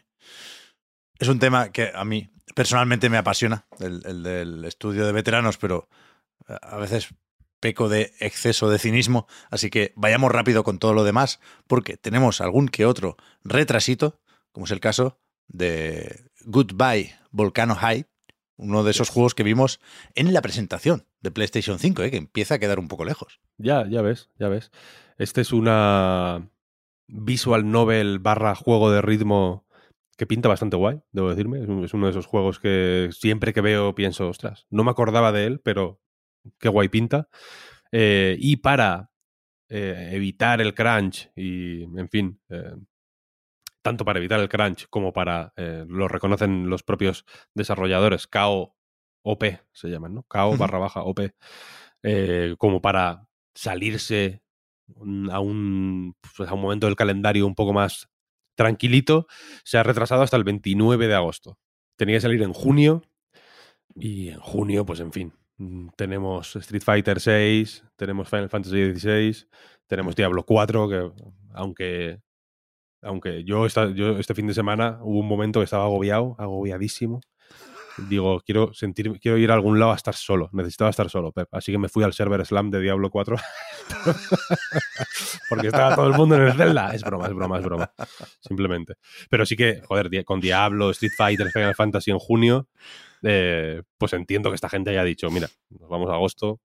Es 1.18 1.30
un 1.30 1.40
tema 1.40 1.72
que 1.72 1.92
a 1.96 2.04
mí 2.04 2.30
personalmente 2.54 3.10
me 3.10 3.18
apasiona, 3.18 3.66
el, 3.80 4.02
el 4.06 4.24
del 4.24 4.66
estudio 4.66 5.06
de 5.06 5.14
veteranos, 5.14 5.58
pero 5.58 5.88
eh, 6.50 6.58
a 6.62 6.76
veces 6.78 7.14
peco 7.62 7.88
de 7.88 8.12
exceso 8.20 8.70
de 8.70 8.78
cinismo, 8.78 9.28
así 9.50 9.70
que 9.70 9.94
vayamos 9.96 10.32
rápido 10.32 10.64
con 10.64 10.78
todo 10.80 10.94
lo 10.94 11.04
demás, 11.06 11.40
porque 11.68 11.96
tenemos 11.96 12.42
algún 12.42 12.68
que 12.68 12.86
otro 12.86 13.16
retrasito, 13.46 14.20
como 14.56 14.64
es 14.64 14.72
el 14.72 14.80
caso 14.80 15.20
de 15.50 16.32
Goodbye 16.46 17.14
Volcano 17.30 17.76
High, 17.76 18.06
uno 18.56 18.86
de 18.86 18.92
esos 18.92 19.10
juegos 19.10 19.36
que 19.36 19.44
vimos 19.44 19.82
en 20.14 20.32
la 20.32 20.42
presentación 20.42 21.06
de 21.20 21.30
PlayStation 21.30 21.78
5, 21.78 22.04
eh, 22.04 22.10
que 22.10 22.16
empieza 22.16 22.56
a 22.56 22.60
quedar 22.60 22.80
un 22.80 22.88
poco 22.88 23.04
lejos. 23.04 23.42
Ya, 23.58 23.86
ya 23.86 24.02
ves, 24.02 24.30
ya 24.40 24.48
ves. 24.48 24.72
Este 25.18 25.42
es 25.42 25.52
una 25.52 26.50
visual 27.08 27.70
novel 27.70 28.20
barra 28.20 28.56
juego 28.56 28.92
de 28.92 29.02
ritmo 29.02 29.68
que 30.16 30.26
pinta 30.26 30.48
bastante 30.48 30.78
guay, 30.78 31.02
debo 31.12 31.32
decirme. 31.32 31.62
Es 31.84 31.94
uno 31.94 32.06
de 32.06 32.12
esos 32.12 32.26
juegos 32.26 32.58
que 32.62 33.10
siempre 33.12 33.52
que 33.52 33.60
veo 33.60 33.94
pienso, 33.94 34.30
ostras, 34.30 34.68
no 34.70 34.86
me 34.86 34.92
acordaba 34.92 35.34
de 35.34 35.48
él, 35.48 35.60
pero 35.60 36.00
qué 36.60 36.70
guay 36.70 36.88
pinta. 36.88 37.28
Eh, 37.92 38.38
y 38.40 38.56
para 38.56 39.12
eh, 39.68 40.12
evitar 40.14 40.62
el 40.62 40.74
crunch 40.74 41.30
y, 41.36 41.84
en 41.84 42.08
fin, 42.08 42.40
eh, 42.48 42.72
tanto 43.86 44.04
para 44.04 44.18
evitar 44.18 44.40
el 44.40 44.50
crunch 44.50 44.88
como 44.90 45.14
para, 45.14 45.54
eh, 45.58 45.86
lo 45.88 46.08
reconocen 46.08 46.72
los 46.72 46.82
propios 46.82 47.24
desarrolladores, 47.54 48.26
KO 48.26 48.76
OP 49.22 49.60
se 49.74 49.90
llaman, 49.90 50.16
¿no? 50.16 50.24
KO 50.24 50.58
barra 50.58 50.80
baja 50.80 51.04
OP, 51.04 51.32
eh, 52.02 52.56
como 52.58 52.82
para 52.82 53.28
salirse 53.54 54.42
un- 54.96 55.30
a 55.30 55.40
un, 55.40 56.16
pues, 56.36 56.50
a 56.50 56.54
un 56.56 56.62
momento 56.62 56.88
del 56.88 56.96
calendario 56.96 57.46
un 57.46 57.54
poco 57.54 57.74
más 57.74 58.10
tranquilito, 58.58 59.28
se 59.64 59.78
ha 59.78 59.84
retrasado 59.84 60.24
hasta 60.24 60.38
el 60.38 60.44
29 60.44 61.08
de 61.08 61.14
agosto. 61.14 61.60
Tenía 61.96 62.16
que 62.16 62.22
salir 62.22 62.42
en 62.42 62.54
junio 62.54 63.04
y 63.96 64.30
en 64.30 64.40
junio, 64.40 64.84
pues 64.84 65.00
en 65.00 65.12
fin, 65.12 65.32
mm, 65.58 65.90
tenemos 65.96 66.56
Street 66.56 66.82
Fighter 66.84 67.20
6, 67.20 67.84
tenemos 67.98 68.30
Final 68.30 68.50
Fantasy 68.50 68.78
16, 68.78 69.48
tenemos 69.86 70.16
Diablo 70.16 70.44
4, 70.44 70.90
que 70.90 71.12
aunque 71.54 72.20
aunque 73.02 73.44
yo, 73.44 73.66
esta- 73.66 73.90
yo 73.92 74.18
este 74.18 74.34
fin 74.36 74.48
de 74.48 74.54
semana 74.54 75.00
hubo 75.02 75.20
un 75.20 75.28
momento 75.28 75.60
que 75.60 75.66
estaba 75.66 75.86
agobiado, 75.86 76.36
agobiadísimo. 76.40 77.22
Digo, 78.10 78.42
quiero 78.46 78.74
sentir, 78.74 79.20
quiero 79.22 79.38
ir 79.38 79.52
a 79.52 79.54
algún 79.54 79.80
lado 79.80 79.94
a 79.94 79.96
estar 79.96 80.14
solo. 80.16 80.50
Necesitaba 80.52 80.90
estar 80.90 81.10
solo, 81.10 81.32
Pep. 81.32 81.48
Así 81.54 81.72
que 81.72 81.78
me 81.78 81.88
fui 81.88 82.04
al 82.04 82.12
server 82.12 82.46
Slam 82.46 82.70
de 82.70 82.82
Diablo 82.82 83.10
4. 83.10 83.38
Porque 85.50 85.68
estaba 85.68 85.96
todo 85.96 86.08
el 86.08 86.14
mundo 86.14 86.36
en 86.36 86.42
el 86.44 86.54
Zelda. 86.54 86.94
Es 86.94 87.04
broma, 87.04 87.28
es 87.28 87.34
broma, 87.34 87.58
es 87.60 87.64
broma. 87.64 87.92
Simplemente. 88.42 88.96
Pero 89.30 89.46
sí 89.46 89.56
que, 89.56 89.82
joder, 89.88 90.10
con 90.26 90.42
Diablo, 90.42 90.90
Street 90.92 91.14
Fighter, 91.16 91.52
Final 91.52 91.74
Fantasy 91.76 92.12
en 92.12 92.20
junio, 92.20 92.68
eh, 93.24 93.82
pues 93.98 94.14
entiendo 94.14 94.50
que 94.50 94.56
esta 94.56 94.70
gente 94.70 94.90
haya 94.90 95.04
dicho, 95.04 95.30
mira, 95.30 95.48
nos 95.70 95.90
vamos 95.90 96.10
a 96.10 96.16
agosto, 96.16 96.60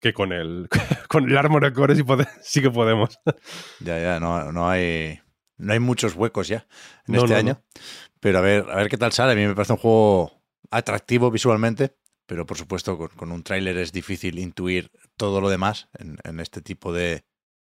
que 0.00 0.12
con 0.12 0.32
el, 0.32 0.68
con 1.08 1.24
el 1.28 1.36
Armored 1.38 1.72
Core 1.72 1.96
sí, 1.96 2.02
sí 2.42 2.60
que 2.60 2.70
podemos. 2.70 3.18
Ya, 3.80 3.98
ya, 3.98 4.20
no, 4.20 4.52
no 4.52 4.68
hay. 4.68 5.20
No 5.58 5.72
hay 5.72 5.78
muchos 5.80 6.14
huecos 6.14 6.48
ya 6.48 6.66
en 7.06 7.14
No, 7.14 7.18
este 7.24 7.32
no, 7.32 7.38
año. 7.38 7.62
Pero 8.20 8.38
a 8.38 8.40
ver, 8.42 8.66
a 8.70 8.76
ver 8.76 8.88
qué 8.88 8.96
tal 8.98 9.12
sale. 9.12 9.32
A 9.32 9.34
mí 9.36 9.46
me 9.46 9.54
parece 9.54 9.72
un 9.72 9.78
juego 9.78 10.42
atractivo 10.70 11.30
visualmente, 11.30 11.96
pero 12.26 12.44
por 12.46 12.58
supuesto 12.58 12.98
con, 12.98 13.08
con 13.08 13.32
un 13.32 13.42
tráiler 13.42 13.76
es 13.78 13.92
difícil 13.92 14.38
intuir 14.38 14.90
todo 15.16 15.40
lo 15.40 15.48
demás 15.48 15.88
en, 15.98 16.18
en 16.24 16.40
este 16.40 16.60
tipo 16.60 16.92
de, 16.92 17.24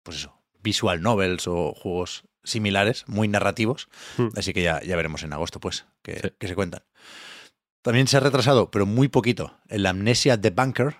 pues 0.03 0.17
eso, 0.17 0.41
visual 0.61 1.01
novels 1.01 1.47
o 1.47 1.73
juegos 1.73 2.23
similares, 2.43 3.03
muy 3.07 3.27
narrativos. 3.27 3.87
Hmm. 4.17 4.29
Así 4.35 4.53
que 4.53 4.61
ya, 4.63 4.81
ya 4.81 4.95
veremos 4.95 5.23
en 5.23 5.33
agosto, 5.33 5.59
pues, 5.59 5.85
que, 6.01 6.19
Sí. 6.19 6.29
que 6.39 6.47
se 6.47 6.55
cuentan. 6.55 6.83
También 7.81 8.07
se 8.07 8.17
ha 8.17 8.19
retrasado, 8.19 8.69
pero 8.69 8.85
muy 8.85 9.07
poquito, 9.07 9.57
el 9.67 9.85
Amnesia 9.85 10.39
The 10.39 10.51
Bunker, 10.51 10.97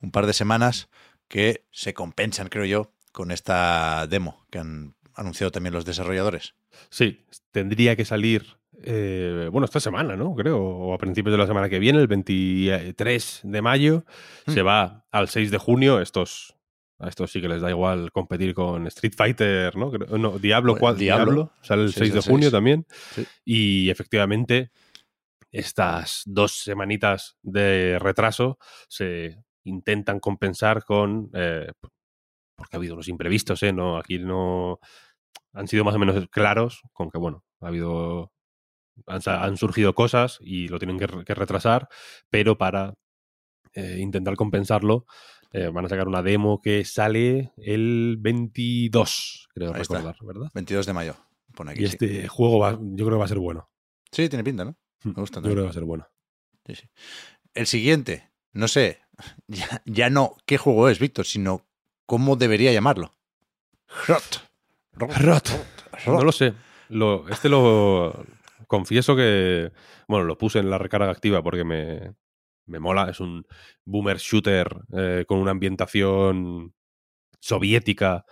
un 0.00 0.10
par 0.10 0.26
de 0.26 0.32
semanas 0.32 0.88
que 1.28 1.66
se 1.70 1.92
compensan, 1.94 2.48
creo 2.48 2.64
yo, 2.64 2.92
con 3.12 3.30
esta 3.30 4.06
demo 4.06 4.46
que 4.50 4.58
han 4.58 4.94
anunciado 5.14 5.50
también 5.50 5.72
los 5.74 5.84
desarrolladores. 5.84 6.54
Sí, 6.90 7.24
tendría 7.52 7.96
que 7.96 8.04
salir, 8.04 8.44
eh, 8.82 9.48
bueno, 9.52 9.64
esta 9.66 9.80
semana, 9.80 10.16
¿no? 10.16 10.34
Creo, 10.34 10.58
o 10.58 10.94
a 10.94 10.98
principios 10.98 11.32
de 11.32 11.38
la 11.38 11.46
semana 11.46 11.68
que 11.68 11.78
viene, 11.78 12.00
el 12.00 12.06
23 12.08 13.40
de 13.44 13.62
mayo. 13.62 14.04
Se 14.48 14.62
Hmm. 14.62 14.66
va 14.66 15.06
al 15.10 15.28
6 15.28 15.50
de 15.50 15.58
junio. 15.58 16.00
Estos, 16.00 16.56
a 16.98 17.08
estos 17.08 17.30
sí 17.30 17.40
que 17.40 17.48
les 17.48 17.60
da 17.60 17.70
igual 17.70 18.10
competir 18.12 18.54
con 18.54 18.86
Street 18.88 19.14
Fighter, 19.16 19.76
¿no? 19.76 19.90
No 20.18 20.38
Diablo, 20.38 20.72
Bueno, 20.72 20.80
cual- 20.80 20.96
Diablo. 20.98 21.24
Diablo, 21.24 21.52
sale 21.62 21.82
el 21.82 21.88
6 21.92 22.10
6 22.12 22.14
de 22.14 22.30
junio 22.30 22.46
6. 22.48 22.52
también. 22.52 22.86
Sí. 23.14 23.26
Y 23.44 23.90
efectivamente, 23.90 24.70
estas 25.52 26.22
dos 26.26 26.52
semanitas 26.52 27.36
de 27.42 27.98
retraso 28.00 28.58
se 28.88 29.38
intentan 29.64 30.20
compensar 30.20 30.84
con. 30.84 31.30
eh, 31.34 31.70
porque 32.56 32.76
ha 32.76 32.78
habido 32.78 32.94
unos 32.94 33.08
imprevistos, 33.08 33.62
¿eh? 33.62 33.72
No, 33.72 33.96
aquí 33.96 34.18
no. 34.18 34.78
Han 35.52 35.68
sido 35.68 35.84
más 35.84 35.94
o 35.94 35.98
menos 35.98 36.26
claros 36.30 36.80
con 36.92 37.10
que, 37.10 37.18
bueno, 37.18 37.44
ha 37.60 37.68
habido. 37.68 38.32
Han, 39.06 39.56
surgido 39.56 39.92
cosas 39.94 40.38
y 40.40 40.68
lo 40.68 40.78
tienen 40.78 40.98
que, 40.98 41.08
re- 41.08 41.24
que 41.24 41.34
retrasar, 41.34 41.88
pero 42.30 42.56
para 42.56 42.94
eh, 43.72 43.98
intentar 44.00 44.36
compensarlo, 44.36 45.04
eh, 45.52 45.66
van 45.72 45.84
a 45.84 45.88
sacar 45.88 46.06
una 46.06 46.22
demo 46.22 46.60
que 46.62 46.84
sale 46.84 47.52
el 47.56 48.16
22, 48.20 49.48
creo 49.52 49.74
Ahí 49.74 49.80
está. 49.82 49.96
recordar, 49.98 50.16
¿verdad? 50.24 50.50
22 50.54 50.86
de 50.86 50.92
mayo. 50.92 51.16
Pone 51.56 51.72
aquí. 51.72 51.82
Y 51.82 51.86
sí. 51.88 51.92
este 51.92 52.28
juego 52.28 52.60
va- 52.60 52.78
yo 52.80 53.04
creo 53.04 53.10
que 53.10 53.18
va 53.18 53.24
a 53.24 53.28
ser 53.28 53.38
bueno. 53.40 53.68
Sí, 54.12 54.28
tiene 54.28 54.44
pinta, 54.44 54.64
¿no? 54.64 54.76
Me 55.02 55.12
gusta 55.14 55.40
Yo 55.40 55.42
creo 55.50 55.56
que 55.56 55.62
va 55.62 55.70
a 55.70 55.74
ser 55.74 55.84
bueno. 55.84 56.06
Sí, 56.66 56.74
sí. 56.76 56.88
El 57.52 57.66
siguiente, 57.66 58.30
no 58.52 58.68
sé, 58.68 59.00
ya, 59.48 59.82
ya 59.86 60.08
no 60.08 60.36
qué 60.46 60.56
juego 60.56 60.88
es, 60.88 61.00
Víctor, 61.00 61.26
sino 61.26 61.66
cómo 62.06 62.36
debería 62.36 62.72
llamarlo. 62.72 63.12
Rot. 64.06 64.48
Rot. 64.92 65.48
No 66.06 66.22
lo 66.22 66.32
sé. 66.32 66.54
Lo, 66.88 67.28
este 67.28 67.48
lo 67.48 68.24
confieso 68.66 69.16
que. 69.16 69.72
Bueno, 70.08 70.24
lo 70.24 70.38
puse 70.38 70.58
en 70.58 70.70
la 70.70 70.78
recarga 70.78 71.10
activa 71.10 71.42
porque 71.42 71.64
me, 71.64 72.14
me 72.66 72.78
mola. 72.78 73.08
Es 73.10 73.20
un 73.20 73.46
boomer 73.84 74.18
shooter 74.18 74.68
eh, 74.96 75.24
con 75.26 75.38
una 75.38 75.50
ambientación 75.50 76.74
soviética 77.40 78.24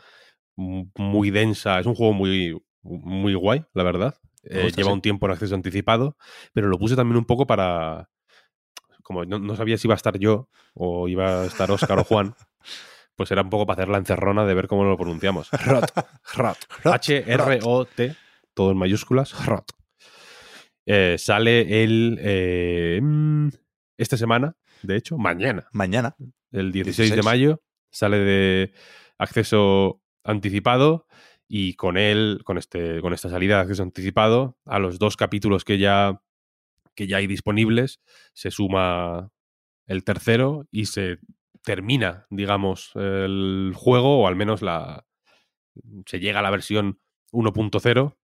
muy 0.56 1.30
densa. 1.30 1.80
Es 1.80 1.86
un 1.86 1.94
juego 1.94 2.12
muy, 2.12 2.60
muy 2.82 3.34
guay, 3.34 3.64
la 3.74 3.82
verdad. 3.82 4.16
Eh, 4.44 4.72
lleva 4.74 4.92
un 4.92 5.02
tiempo 5.02 5.26
en 5.26 5.32
acceso 5.32 5.54
anticipado, 5.54 6.16
pero 6.52 6.68
lo 6.68 6.78
puse 6.78 6.96
también 6.96 7.16
un 7.16 7.24
poco 7.24 7.46
para. 7.46 8.10
Como 9.02 9.24
no, 9.24 9.38
no 9.38 9.56
sabía 9.56 9.78
si 9.78 9.86
iba 9.86 9.94
a 9.94 9.96
estar 9.96 10.18
yo 10.18 10.48
o 10.74 11.08
iba 11.08 11.42
a 11.42 11.46
estar 11.46 11.70
Oscar 11.70 11.98
o 11.98 12.04
Juan, 12.04 12.34
pues 13.16 13.30
era 13.30 13.42
un 13.42 13.50
poco 13.50 13.66
para 13.66 13.82
hacer 13.82 13.88
la 13.88 13.98
encerrona 13.98 14.44
de 14.46 14.54
ver 14.54 14.66
cómo 14.68 14.84
lo 14.84 14.96
pronunciamos. 14.96 15.50
Rot. 15.66 15.90
Rot. 16.34 16.58
Rot, 16.82 16.94
H-R-O-T, 16.94 18.16
todo 18.54 18.70
en 18.72 18.76
mayúsculas. 18.78 19.46
Rot. 19.46 19.70
Eh, 20.86 21.16
sale 21.18 21.84
el. 21.84 22.18
eh, 22.20 22.98
mm, 23.02 23.48
esta 23.98 24.16
semana, 24.16 24.56
de 24.82 24.96
hecho, 24.96 25.16
mañana, 25.16 25.68
Mañana. 25.72 26.16
el 26.50 26.72
16, 26.72 27.10
de 27.10 27.14
16. 27.16 27.24
mayo, 27.24 27.62
sale 27.90 28.18
de 28.18 28.72
acceso 29.18 30.00
anticipado 30.24 31.06
y 31.46 31.74
con 31.74 31.96
él, 31.98 32.40
con, 32.44 32.58
este, 32.58 33.00
con 33.00 33.12
esta 33.12 33.28
salida 33.28 33.56
de 33.56 33.62
acceso 33.62 33.82
anticipado, 33.82 34.56
a 34.64 34.78
los 34.80 34.98
dos 34.98 35.16
capítulos 35.16 35.64
que 35.64 35.78
ya, 35.78 36.20
que 36.96 37.06
ya 37.06 37.18
hay 37.18 37.26
disponibles, 37.28 38.00
se 38.32 38.50
suma 38.50 39.30
el 39.86 40.02
tercero 40.02 40.66
y 40.70 40.86
se 40.86 41.18
termina, 41.64 42.26
digamos, 42.30 42.90
el 42.94 43.72
juego, 43.74 44.22
o 44.22 44.26
al 44.26 44.36
menos 44.36 44.62
la 44.62 45.06
se 46.06 46.20
llega 46.20 46.40
a 46.40 46.42
la 46.42 46.50
versión 46.50 47.00
1.0 47.32 48.16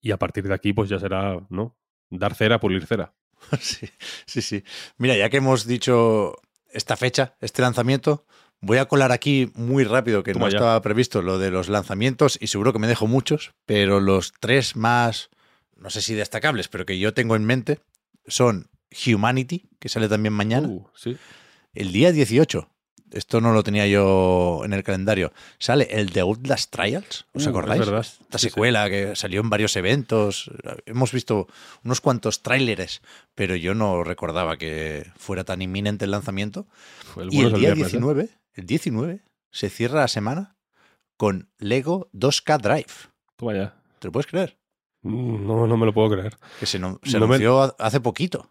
y 0.00 0.10
a 0.10 0.18
partir 0.18 0.46
de 0.46 0.54
aquí 0.54 0.72
pues 0.72 0.88
ya 0.90 0.98
será, 0.98 1.46
¿no? 1.48 1.76
Dar 2.10 2.34
cera, 2.34 2.60
pulir 2.60 2.86
cera. 2.86 3.14
Sí, 3.60 3.88
sí, 4.26 4.42
sí. 4.42 4.64
Mira, 4.98 5.16
ya 5.16 5.28
que 5.30 5.38
hemos 5.38 5.66
dicho 5.66 6.34
esta 6.70 6.96
fecha, 6.96 7.36
este 7.40 7.62
lanzamiento. 7.62 8.24
Voy 8.60 8.78
a 8.78 8.86
colar 8.86 9.12
aquí 9.12 9.50
muy 9.54 9.84
rápido, 9.84 10.22
que 10.22 10.32
Toma 10.32 10.46
no 10.46 10.50
ya. 10.50 10.56
estaba 10.58 10.80
previsto 10.82 11.20
lo 11.22 11.38
de 11.38 11.50
los 11.50 11.68
lanzamientos 11.68 12.38
y 12.40 12.46
seguro 12.46 12.72
que 12.72 12.78
me 12.78 12.86
dejo 12.88 13.06
muchos, 13.06 13.52
pero 13.66 14.00
los 14.00 14.32
tres 14.40 14.76
más, 14.76 15.28
no 15.76 15.90
sé 15.90 16.00
si 16.00 16.14
destacables, 16.14 16.68
pero 16.68 16.86
que 16.86 16.98
yo 16.98 17.12
tengo 17.12 17.36
en 17.36 17.44
mente 17.44 17.80
son 18.26 18.70
Humanity, 19.06 19.68
que 19.78 19.88
sale 19.90 20.08
también 20.08 20.32
mañana, 20.32 20.68
Uh, 20.68 20.88
sí. 20.94 21.16
El 21.76 21.92
día 21.92 22.12
18. 22.12 22.68
Esto 23.12 23.40
no 23.40 23.52
lo 23.52 23.62
tenía 23.62 23.86
yo 23.86 24.62
en 24.64 24.72
el 24.72 24.82
calendario. 24.82 25.32
Sale 25.60 25.86
el 25.90 26.10
The 26.12 26.20
Outlast 26.20 26.74
Trials, 26.74 27.24
¿os 27.32 27.46
Uh, 27.46 27.50
acordáis? 27.50 27.80
es 27.82 27.86
verdad. 27.86 28.00
Esta 28.06 28.38
Sí, 28.38 28.46
sí. 28.46 28.50
secuela 28.50 28.90
que 28.90 29.14
salió 29.14 29.40
en 29.40 29.48
varios 29.48 29.76
eventos. 29.76 30.50
Hemos 30.86 31.12
visto 31.12 31.46
unos 31.84 32.00
cuantos 32.00 32.42
tráileres, 32.42 33.02
pero 33.36 33.54
yo 33.54 33.74
no 33.74 34.02
recordaba 34.02 34.56
que 34.56 35.06
fuera 35.16 35.44
tan 35.44 35.62
inminente 35.62 36.04
el 36.04 36.10
lanzamiento. 36.10 36.66
Fue 37.14 37.22
el 37.22 37.32
y 37.32 37.40
el 37.40 37.50
día 37.50 37.58
viernes, 37.74 37.86
¿eh? 37.86 37.90
19, 37.98 38.28
el 38.54 38.66
19, 38.66 39.20
se 39.52 39.70
cierra 39.70 40.00
la 40.00 40.08
semana 40.08 40.56
con 41.16 41.48
Lego 41.58 42.10
2K 42.12 42.58
Drive. 42.60 42.92
Toma 43.36 43.54
ya. 43.54 43.76
¿Te 44.00 44.08
lo 44.08 44.12
puedes 44.12 44.26
creer? 44.26 44.58
Mm, 45.02 45.46
No, 45.46 45.66
no 45.68 45.76
me 45.76 45.86
lo 45.86 45.94
puedo 45.94 46.10
creer. 46.10 46.36
Que 46.58 46.66
se, 46.66 46.78
no- 46.80 46.98
se 47.04 47.18
No 47.20 47.28
me- 47.28 47.36
anunció 47.36 47.74
hace 47.78 48.00
poquito, 48.00 48.50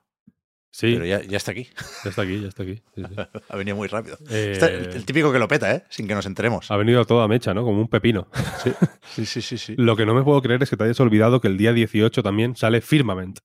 Sí, 0.77 0.91
pero 0.95 1.05
ya, 1.05 1.21
ya 1.23 1.37
está 1.37 1.51
aquí. 1.51 1.69
ya 2.03 2.09
está 2.09 2.23
aquí, 2.23 2.41
ya 2.41 2.47
está 2.49 2.63
aquí. 2.63 2.81
Sí, 2.95 3.03
sí. 3.07 3.15
Ha 3.49 3.55
venido 3.55 3.77
muy 3.77 3.87
rápido. 3.87 4.17
Eh, 4.29 4.49
Está 4.51 4.67
el, 4.67 4.87
el 4.93 5.05
típico 5.05 5.31
que 5.31 5.39
lo 5.39 5.47
peta, 5.47 5.73
¿eh? 5.73 5.85
Sin 5.89 6.05
que 6.05 6.13
nos 6.13 6.25
enteremos. 6.25 6.69
ha 6.69 6.75
venido 6.75 6.99
a 6.99 7.05
toda 7.05 7.29
mecha, 7.29 7.53
¿no? 7.53 7.63
Como 7.63 7.79
un 7.79 7.87
pepino. 7.87 8.27
Sí, 9.15 9.25
sí, 9.25 9.41
sí, 9.41 9.57
sí. 9.57 9.75
Lo 9.77 9.95
que 9.95 10.05
no 10.05 10.13
me 10.13 10.21
puedo 10.23 10.41
creer 10.41 10.61
es 10.61 10.69
que 10.69 10.75
te 10.75 10.83
hayas 10.83 10.99
olvidado 10.99 11.39
que 11.39 11.47
el 11.47 11.55
día 11.57 11.71
18 11.71 12.21
también 12.23 12.57
sale 12.57 12.81
Firmament. 12.81 13.39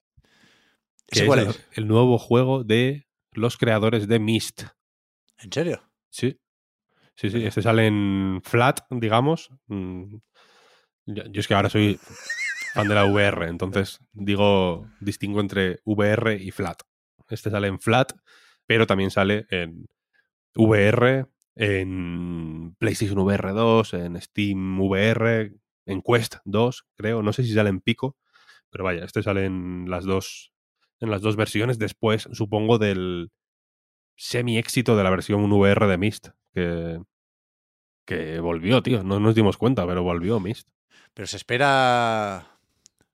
¿Ese 1.06 1.24
cuál 1.26 1.40
es? 1.50 1.66
el 1.74 1.86
nuevo 1.86 2.18
juego 2.18 2.64
de 2.64 3.06
los 3.32 3.56
creadores 3.56 4.08
de 4.08 4.18
Myst. 4.18 4.64
¿En 5.38 5.52
serio? 5.52 5.84
Sí. 6.08 6.36
Sí, 7.14 7.30
sí. 7.30 7.44
Este 7.46 7.62
sale 7.62 7.86
en 7.86 8.40
flat, 8.42 8.80
digamos. 8.90 9.50
Mm, 9.68 10.16
Yo, 11.06 11.22
yo 11.30 11.40
es 11.40 11.46
que 11.46 11.54
ahora 11.54 11.70
soy 11.70 12.00
fan 12.74 12.88
de 12.88 12.94
la 12.96 13.04
VR, 13.04 13.46
entonces 13.46 14.00
digo, 14.12 14.88
distingo 14.98 15.40
entre 15.40 15.78
VR 15.84 16.34
y 16.34 16.50
flat. 16.50 16.80
Este 17.30 17.50
sale 17.50 17.68
en 17.68 17.80
flat, 17.80 18.12
pero 18.66 18.86
también 18.86 19.10
sale 19.10 19.46
en 19.50 19.86
VR, 20.54 21.26
en 21.56 22.74
PlayStation 22.78 23.18
VR 23.18 23.52
2, 23.52 23.94
en 23.94 24.20
Steam 24.20 24.80
VR, 24.80 25.52
en 25.86 26.02
Quest 26.02 26.36
2, 26.44 26.86
creo. 26.96 27.22
No 27.22 27.32
sé 27.32 27.44
si 27.44 27.52
sale 27.52 27.70
en 27.70 27.80
Pico, 27.80 28.16
pero 28.70 28.84
vaya, 28.84 29.04
este 29.04 29.22
sale 29.22 29.44
en 29.44 29.86
las 29.88 30.04
dos, 30.04 30.52
en 31.00 31.10
las 31.10 31.20
dos 31.20 31.36
versiones. 31.36 31.78
Después, 31.78 32.28
supongo, 32.32 32.78
del 32.78 33.30
semi 34.16 34.58
éxito 34.58 34.96
de 34.96 35.04
la 35.04 35.10
versión 35.10 35.50
VR 35.50 35.86
de 35.86 35.98
Myst, 35.98 36.28
que, 36.54 37.00
que 38.06 38.40
volvió, 38.40 38.82
tío. 38.82 39.02
No 39.02 39.20
nos 39.20 39.34
dimos 39.34 39.56
cuenta, 39.56 39.86
pero 39.86 40.02
volvió 40.02 40.40
Myst. 40.40 40.68
Pero 41.14 41.26
se 41.26 41.36
espera. 41.36 42.58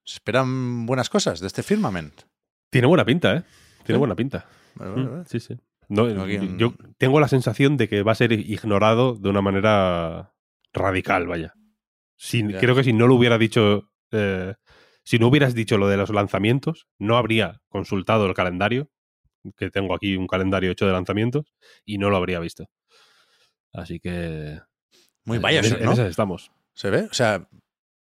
Se 0.03 0.15
esperan 0.15 0.85
buenas 0.85 1.09
cosas 1.09 1.39
de 1.39 1.47
este 1.47 1.63
Firmament. 1.63 2.21
Tiene 2.69 2.87
buena 2.87 3.05
pinta, 3.05 3.35
¿eh? 3.35 3.43
Tiene 3.87 3.97
¿Sí? 3.97 3.99
buena 3.99 4.15
pinta. 4.15 4.45
Vale, 4.75 4.91
vale, 4.91 5.03
Mm, 5.03 5.11
vale. 5.11 5.25
Sí, 5.25 5.39
sí. 5.39 5.57
No, 5.89 6.27
Yo 6.57 6.73
tengo 6.97 7.19
la 7.19 7.27
sensación 7.29 7.77
de 7.77 7.87
que 7.87 8.03
va 8.03 8.11
a 8.11 8.15
ser 8.15 8.33
ignorado 8.33 9.15
de 9.15 9.29
una 9.29 9.41
manera 9.41 10.33
radical, 10.73 11.27
vaya. 11.27 11.53
Si-. 12.17 12.43
Creo 12.43 12.75
que 12.75 12.83
si 12.83 12.93
no 12.93 13.07
lo 13.07 13.15
hubiera 13.15 13.37
dicho, 13.37 13.89
eh, 14.11 14.53
si 15.03 15.17
no 15.17 15.27
hubieras 15.27 15.53
dicho 15.55 15.77
lo 15.77 15.87
de 15.87 15.95
los 15.97 16.09
lanzamientos, 16.09 16.87
no 16.99 17.15
habría 17.17 17.61
consultado 17.69 18.25
el 18.25 18.33
calendario, 18.33 18.89
que 19.55 19.69
tengo 19.71 19.95
aquí 19.95 20.17
un 20.17 20.27
calendario 20.27 20.71
hecho 20.71 20.85
de 20.85 20.91
lanzamientos, 20.91 21.45
y 21.85 21.97
no 21.99 22.09
lo 22.09 22.17
habría 22.17 22.39
visto. 22.39 22.65
Así 23.73 23.99
que... 23.99 24.59
Muy 25.23 25.37
en- 25.37 25.43
Bioshock, 25.43 25.79
en 25.79 25.85
¿no? 25.85 25.91
esas 25.93 26.09
estamos. 26.09 26.51
¿Se 26.73 26.89
ve? 26.89 27.03
O 27.09 27.13
sea, 27.13 27.47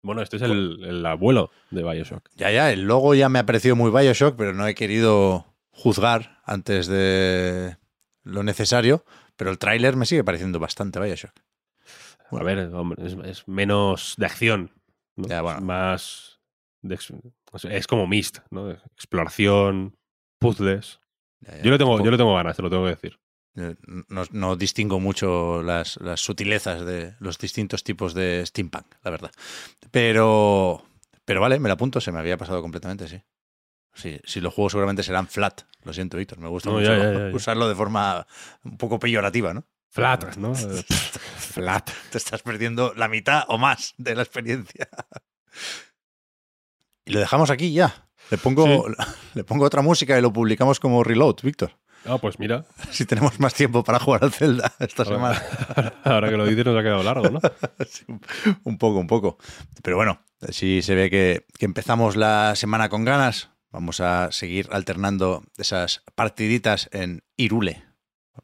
Bueno, 0.01 0.21
este 0.21 0.37
es 0.37 0.43
el, 0.43 0.83
el 0.83 1.05
abuelo 1.05 1.51
de 1.71 1.83
Bioshock. 1.83 2.29
ya, 2.35 2.51
ya, 2.51 2.71
el 2.71 2.83
logo 2.83 3.15
ya 3.15 3.27
me 3.29 3.39
ha 3.39 3.45
parecido 3.45 3.75
muy 3.75 3.91
Bioshock, 3.91 4.35
pero 4.37 4.53
no 4.53 4.65
he 4.67 4.75
querido 4.75 5.54
juzgar 5.75 6.41
antes 6.45 6.87
de 6.87 7.77
lo 8.23 8.43
necesario. 8.43 9.05
Pero 9.35 9.51
el 9.51 9.59
tráiler 9.59 9.95
me 9.95 10.05
sigue 10.05 10.23
pareciendo 10.23 10.59
bastante 10.59 10.99
Bioshock. 10.99 11.33
A 12.31 12.43
ver, 12.43 12.73
hombre, 12.73 13.05
es, 13.05 13.15
es 13.23 13.47
menos 13.47 14.15
de 14.17 14.25
acción. 14.25 14.71
¿no? 15.15 15.27
Ya, 15.27 15.41
bueno. 15.41 15.59
Es 15.59 15.63
más. 15.63 16.39
de 16.81 16.97
es 17.69 17.87
como 17.87 18.07
Mist, 18.07 18.39
¿no? 18.49 18.71
Exploración, 18.71 19.97
puzzles. 20.39 20.99
Ya, 21.41 21.57
ya. 21.57 21.63
Yo 21.63 21.71
le 21.71 21.77
tengo, 21.77 22.03
yo 22.03 22.11
le 22.11 22.17
tengo 22.17 22.33
ganas, 22.35 22.55
te 22.55 22.61
lo 22.63 22.69
tengo 22.69 22.83
que 22.85 22.89
decir. 22.91 23.19
eh, 23.57 23.75
no, 24.07 24.23
no 24.31 24.55
distingo 24.55 24.99
mucho 24.99 25.61
las, 25.61 25.97
las 25.97 26.19
sutilezas 26.19 26.85
de 26.85 27.15
los 27.19 27.37
distintos 27.37 27.83
tipos 27.83 28.13
de 28.13 28.43
steampunk, 28.45 28.87
la 29.03 29.11
verdad. 29.11 29.31
Pero, 29.91 30.83
pero 31.25 31.41
vale, 31.41 31.59
me 31.59 31.69
la 31.69 31.73
apunto, 31.75 32.01
se 32.01 32.11
me 32.11 32.19
había 32.19 32.37
pasado 32.37 32.61
completamente, 32.61 33.07
sí. 33.07 33.21
Sí, 33.95 34.19
si 34.25 34.41
los 34.41 34.53
juegos 34.53 34.73
seguramente 34.73 35.01
serán 35.03 35.27
flat. 35.27 35.61
Lo 35.83 35.93
siento, 35.93 36.17
Víctor. 36.17 36.37
Me 36.39 36.49
gusta 36.49 36.69
No, 36.69 36.75
mucho 36.77 36.91
ya, 36.91 36.97
ya, 36.97 37.13
ya, 37.13 37.29
ya. 37.29 37.35
usarlo 37.35 37.67
de 37.69 37.75
forma 37.75 38.27
un 38.63 38.77
poco 38.77 38.99
peyorativa, 38.99 39.53
¿no? 39.53 39.63
Flat, 39.89 40.35
¿no? 40.37 40.53
Flat. 40.53 41.89
Te 42.11 42.17
estás 42.17 42.41
perdiendo 42.41 42.93
la 42.95 43.07
mitad 43.07 43.43
o 43.47 43.57
más 43.57 43.93
de 43.97 44.15
la 44.15 44.21
experiencia. 44.23 44.87
Y 47.05 47.11
lo 47.13 47.19
dejamos 47.19 47.49
aquí 47.49 47.71
ya. 47.71 48.07
Le 48.31 48.37
pongo, 48.37 48.87
le 49.35 49.43
pongo 49.43 49.65
otra 49.65 49.81
música 49.81 50.17
y 50.17 50.21
lo 50.21 50.33
publicamos 50.33 50.79
como 50.79 51.03
reload, 51.03 51.35
Víctor. 51.43 51.77
Ah, 52.07 52.17
pues 52.19 52.37
mira, 52.39 52.65
Si 52.91 53.05
tenemos 53.05 53.39
más 53.39 53.53
tiempo 53.53 53.83
para 53.83 53.99
jugar 53.99 54.23
al 54.23 54.31
Zelda 54.31 54.71
esta 54.79 55.03
Ahora- 55.03 55.15
semana. 55.15 55.93
ahora 56.03 56.29
que 56.29 56.37
lo 56.37 56.45
dices 56.45 56.65
nos 56.65 56.77
ha 56.79 56.83
quedado 56.83 57.03
largo, 57.03 57.29
¿no? 57.29 57.39
Sí, 57.89 58.03
un- 58.07 58.21
un 58.63 58.77
poco, 58.77 58.99
un 58.99 59.07
poco. 59.07 59.37
Pero 59.83 59.95
bueno, 59.97 60.21
si 60.49 60.81
se 60.81 60.93
ve 60.95 61.09
que, 61.09 61.45
que 61.57 61.65
empezamos 61.65 62.15
la 62.15 62.55
semana 62.55 62.89
con 62.89 63.05
ganas. 63.05 63.49
Vamos 63.75 63.99
a 63.99 64.31
seguir 64.31 64.69
alternando 64.71 65.43
esas 65.57 66.01
partiditas 66.15 66.87
en 66.93 67.23
Irule. 67.35 67.83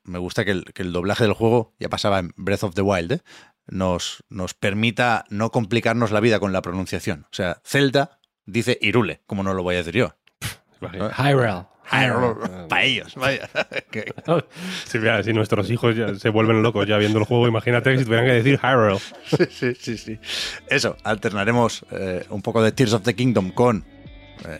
Me 0.04 0.20
gusta 0.20 0.44
que 0.44 0.52
el, 0.52 0.66
que 0.74 0.82
el 0.84 0.92
doblaje 0.92 1.24
del 1.24 1.32
juego, 1.32 1.74
ya 1.80 1.88
pasaba 1.88 2.20
en 2.20 2.34
Breath 2.36 2.66
of 2.66 2.76
the 2.76 2.82
Wild, 2.82 3.14
¿eh? 3.14 3.22
nos, 3.66 4.26
nos 4.28 4.54
permita 4.54 5.24
no 5.30 5.50
complicarnos 5.50 6.12
la 6.12 6.20
vida 6.20 6.42
con 6.42 6.52
la 6.52 6.62
pronunciación. 6.62 7.28
O 7.32 7.34
sea, 7.34 7.62
Zelda 7.64 8.20
dice 8.46 8.78
Irule, 8.82 9.22
como 9.26 9.42
no 9.42 9.54
lo 9.54 9.64
voy 9.64 9.76
a 9.76 9.78
decir 9.78 9.96
yo. 9.96 10.18
Hyrule. 10.82 11.66
Para 12.68 12.84
ellos, 12.84 13.16
vaya. 13.16 13.50
Que- 13.90 14.14
Si, 14.86 14.98
mira, 15.00 15.24
si 15.24 15.32
nuestros 15.32 15.72
hijos 15.72 15.96
ya 15.96 16.14
se 16.16 16.28
vuelven 16.28 16.62
locos 16.62 16.86
ya 16.88 16.98
viendo 16.98 17.20
el 17.20 17.26
juego, 17.26 17.48
imagínate 17.48 17.98
si 17.98 18.04
tuvieran 18.04 18.26
que 18.26 18.34
decir 18.34 18.60
Hyrule. 18.62 19.00
Sí, 19.24 19.46
sí, 19.50 19.74
sí, 19.80 19.98
sí. 19.98 20.20
Eso, 20.68 20.98
alternaremos 21.06 21.86
eh, 21.92 22.26
un 22.30 22.42
poco 22.42 22.62
de 22.62 22.74
Tears 22.74 22.92
of 22.92 23.04
the 23.04 23.16
Kingdom 23.16 23.52
con 23.52 23.86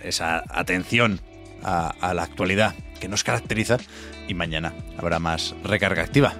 esa 0.04 0.44
atención 0.50 1.20
a, 1.64 1.94
a 2.02 2.14
la 2.14 2.24
actualidad 2.24 2.76
que 3.00 3.08
nos 3.08 3.24
caracteriza 3.24 3.78
y 4.28 4.34
mañana 4.34 4.74
habrá 4.98 5.20
más 5.20 5.56
recarga 5.64 6.04
activa. 6.04 6.34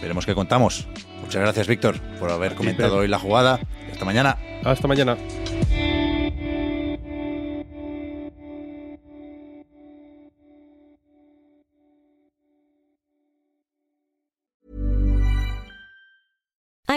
Veremos 0.00 0.26
qué 0.26 0.34
contamos. 0.34 0.86
Muchas 1.20 1.42
gracias, 1.42 1.66
Víctor, 1.66 2.00
por 2.18 2.30
haber 2.30 2.54
comentado 2.54 2.96
hoy 2.96 3.08
la 3.08 3.18
jugada. 3.18 3.60
Hasta 3.92 4.04
mañana. 4.04 4.36
Hasta 4.64 4.86
mañana. 4.86 5.16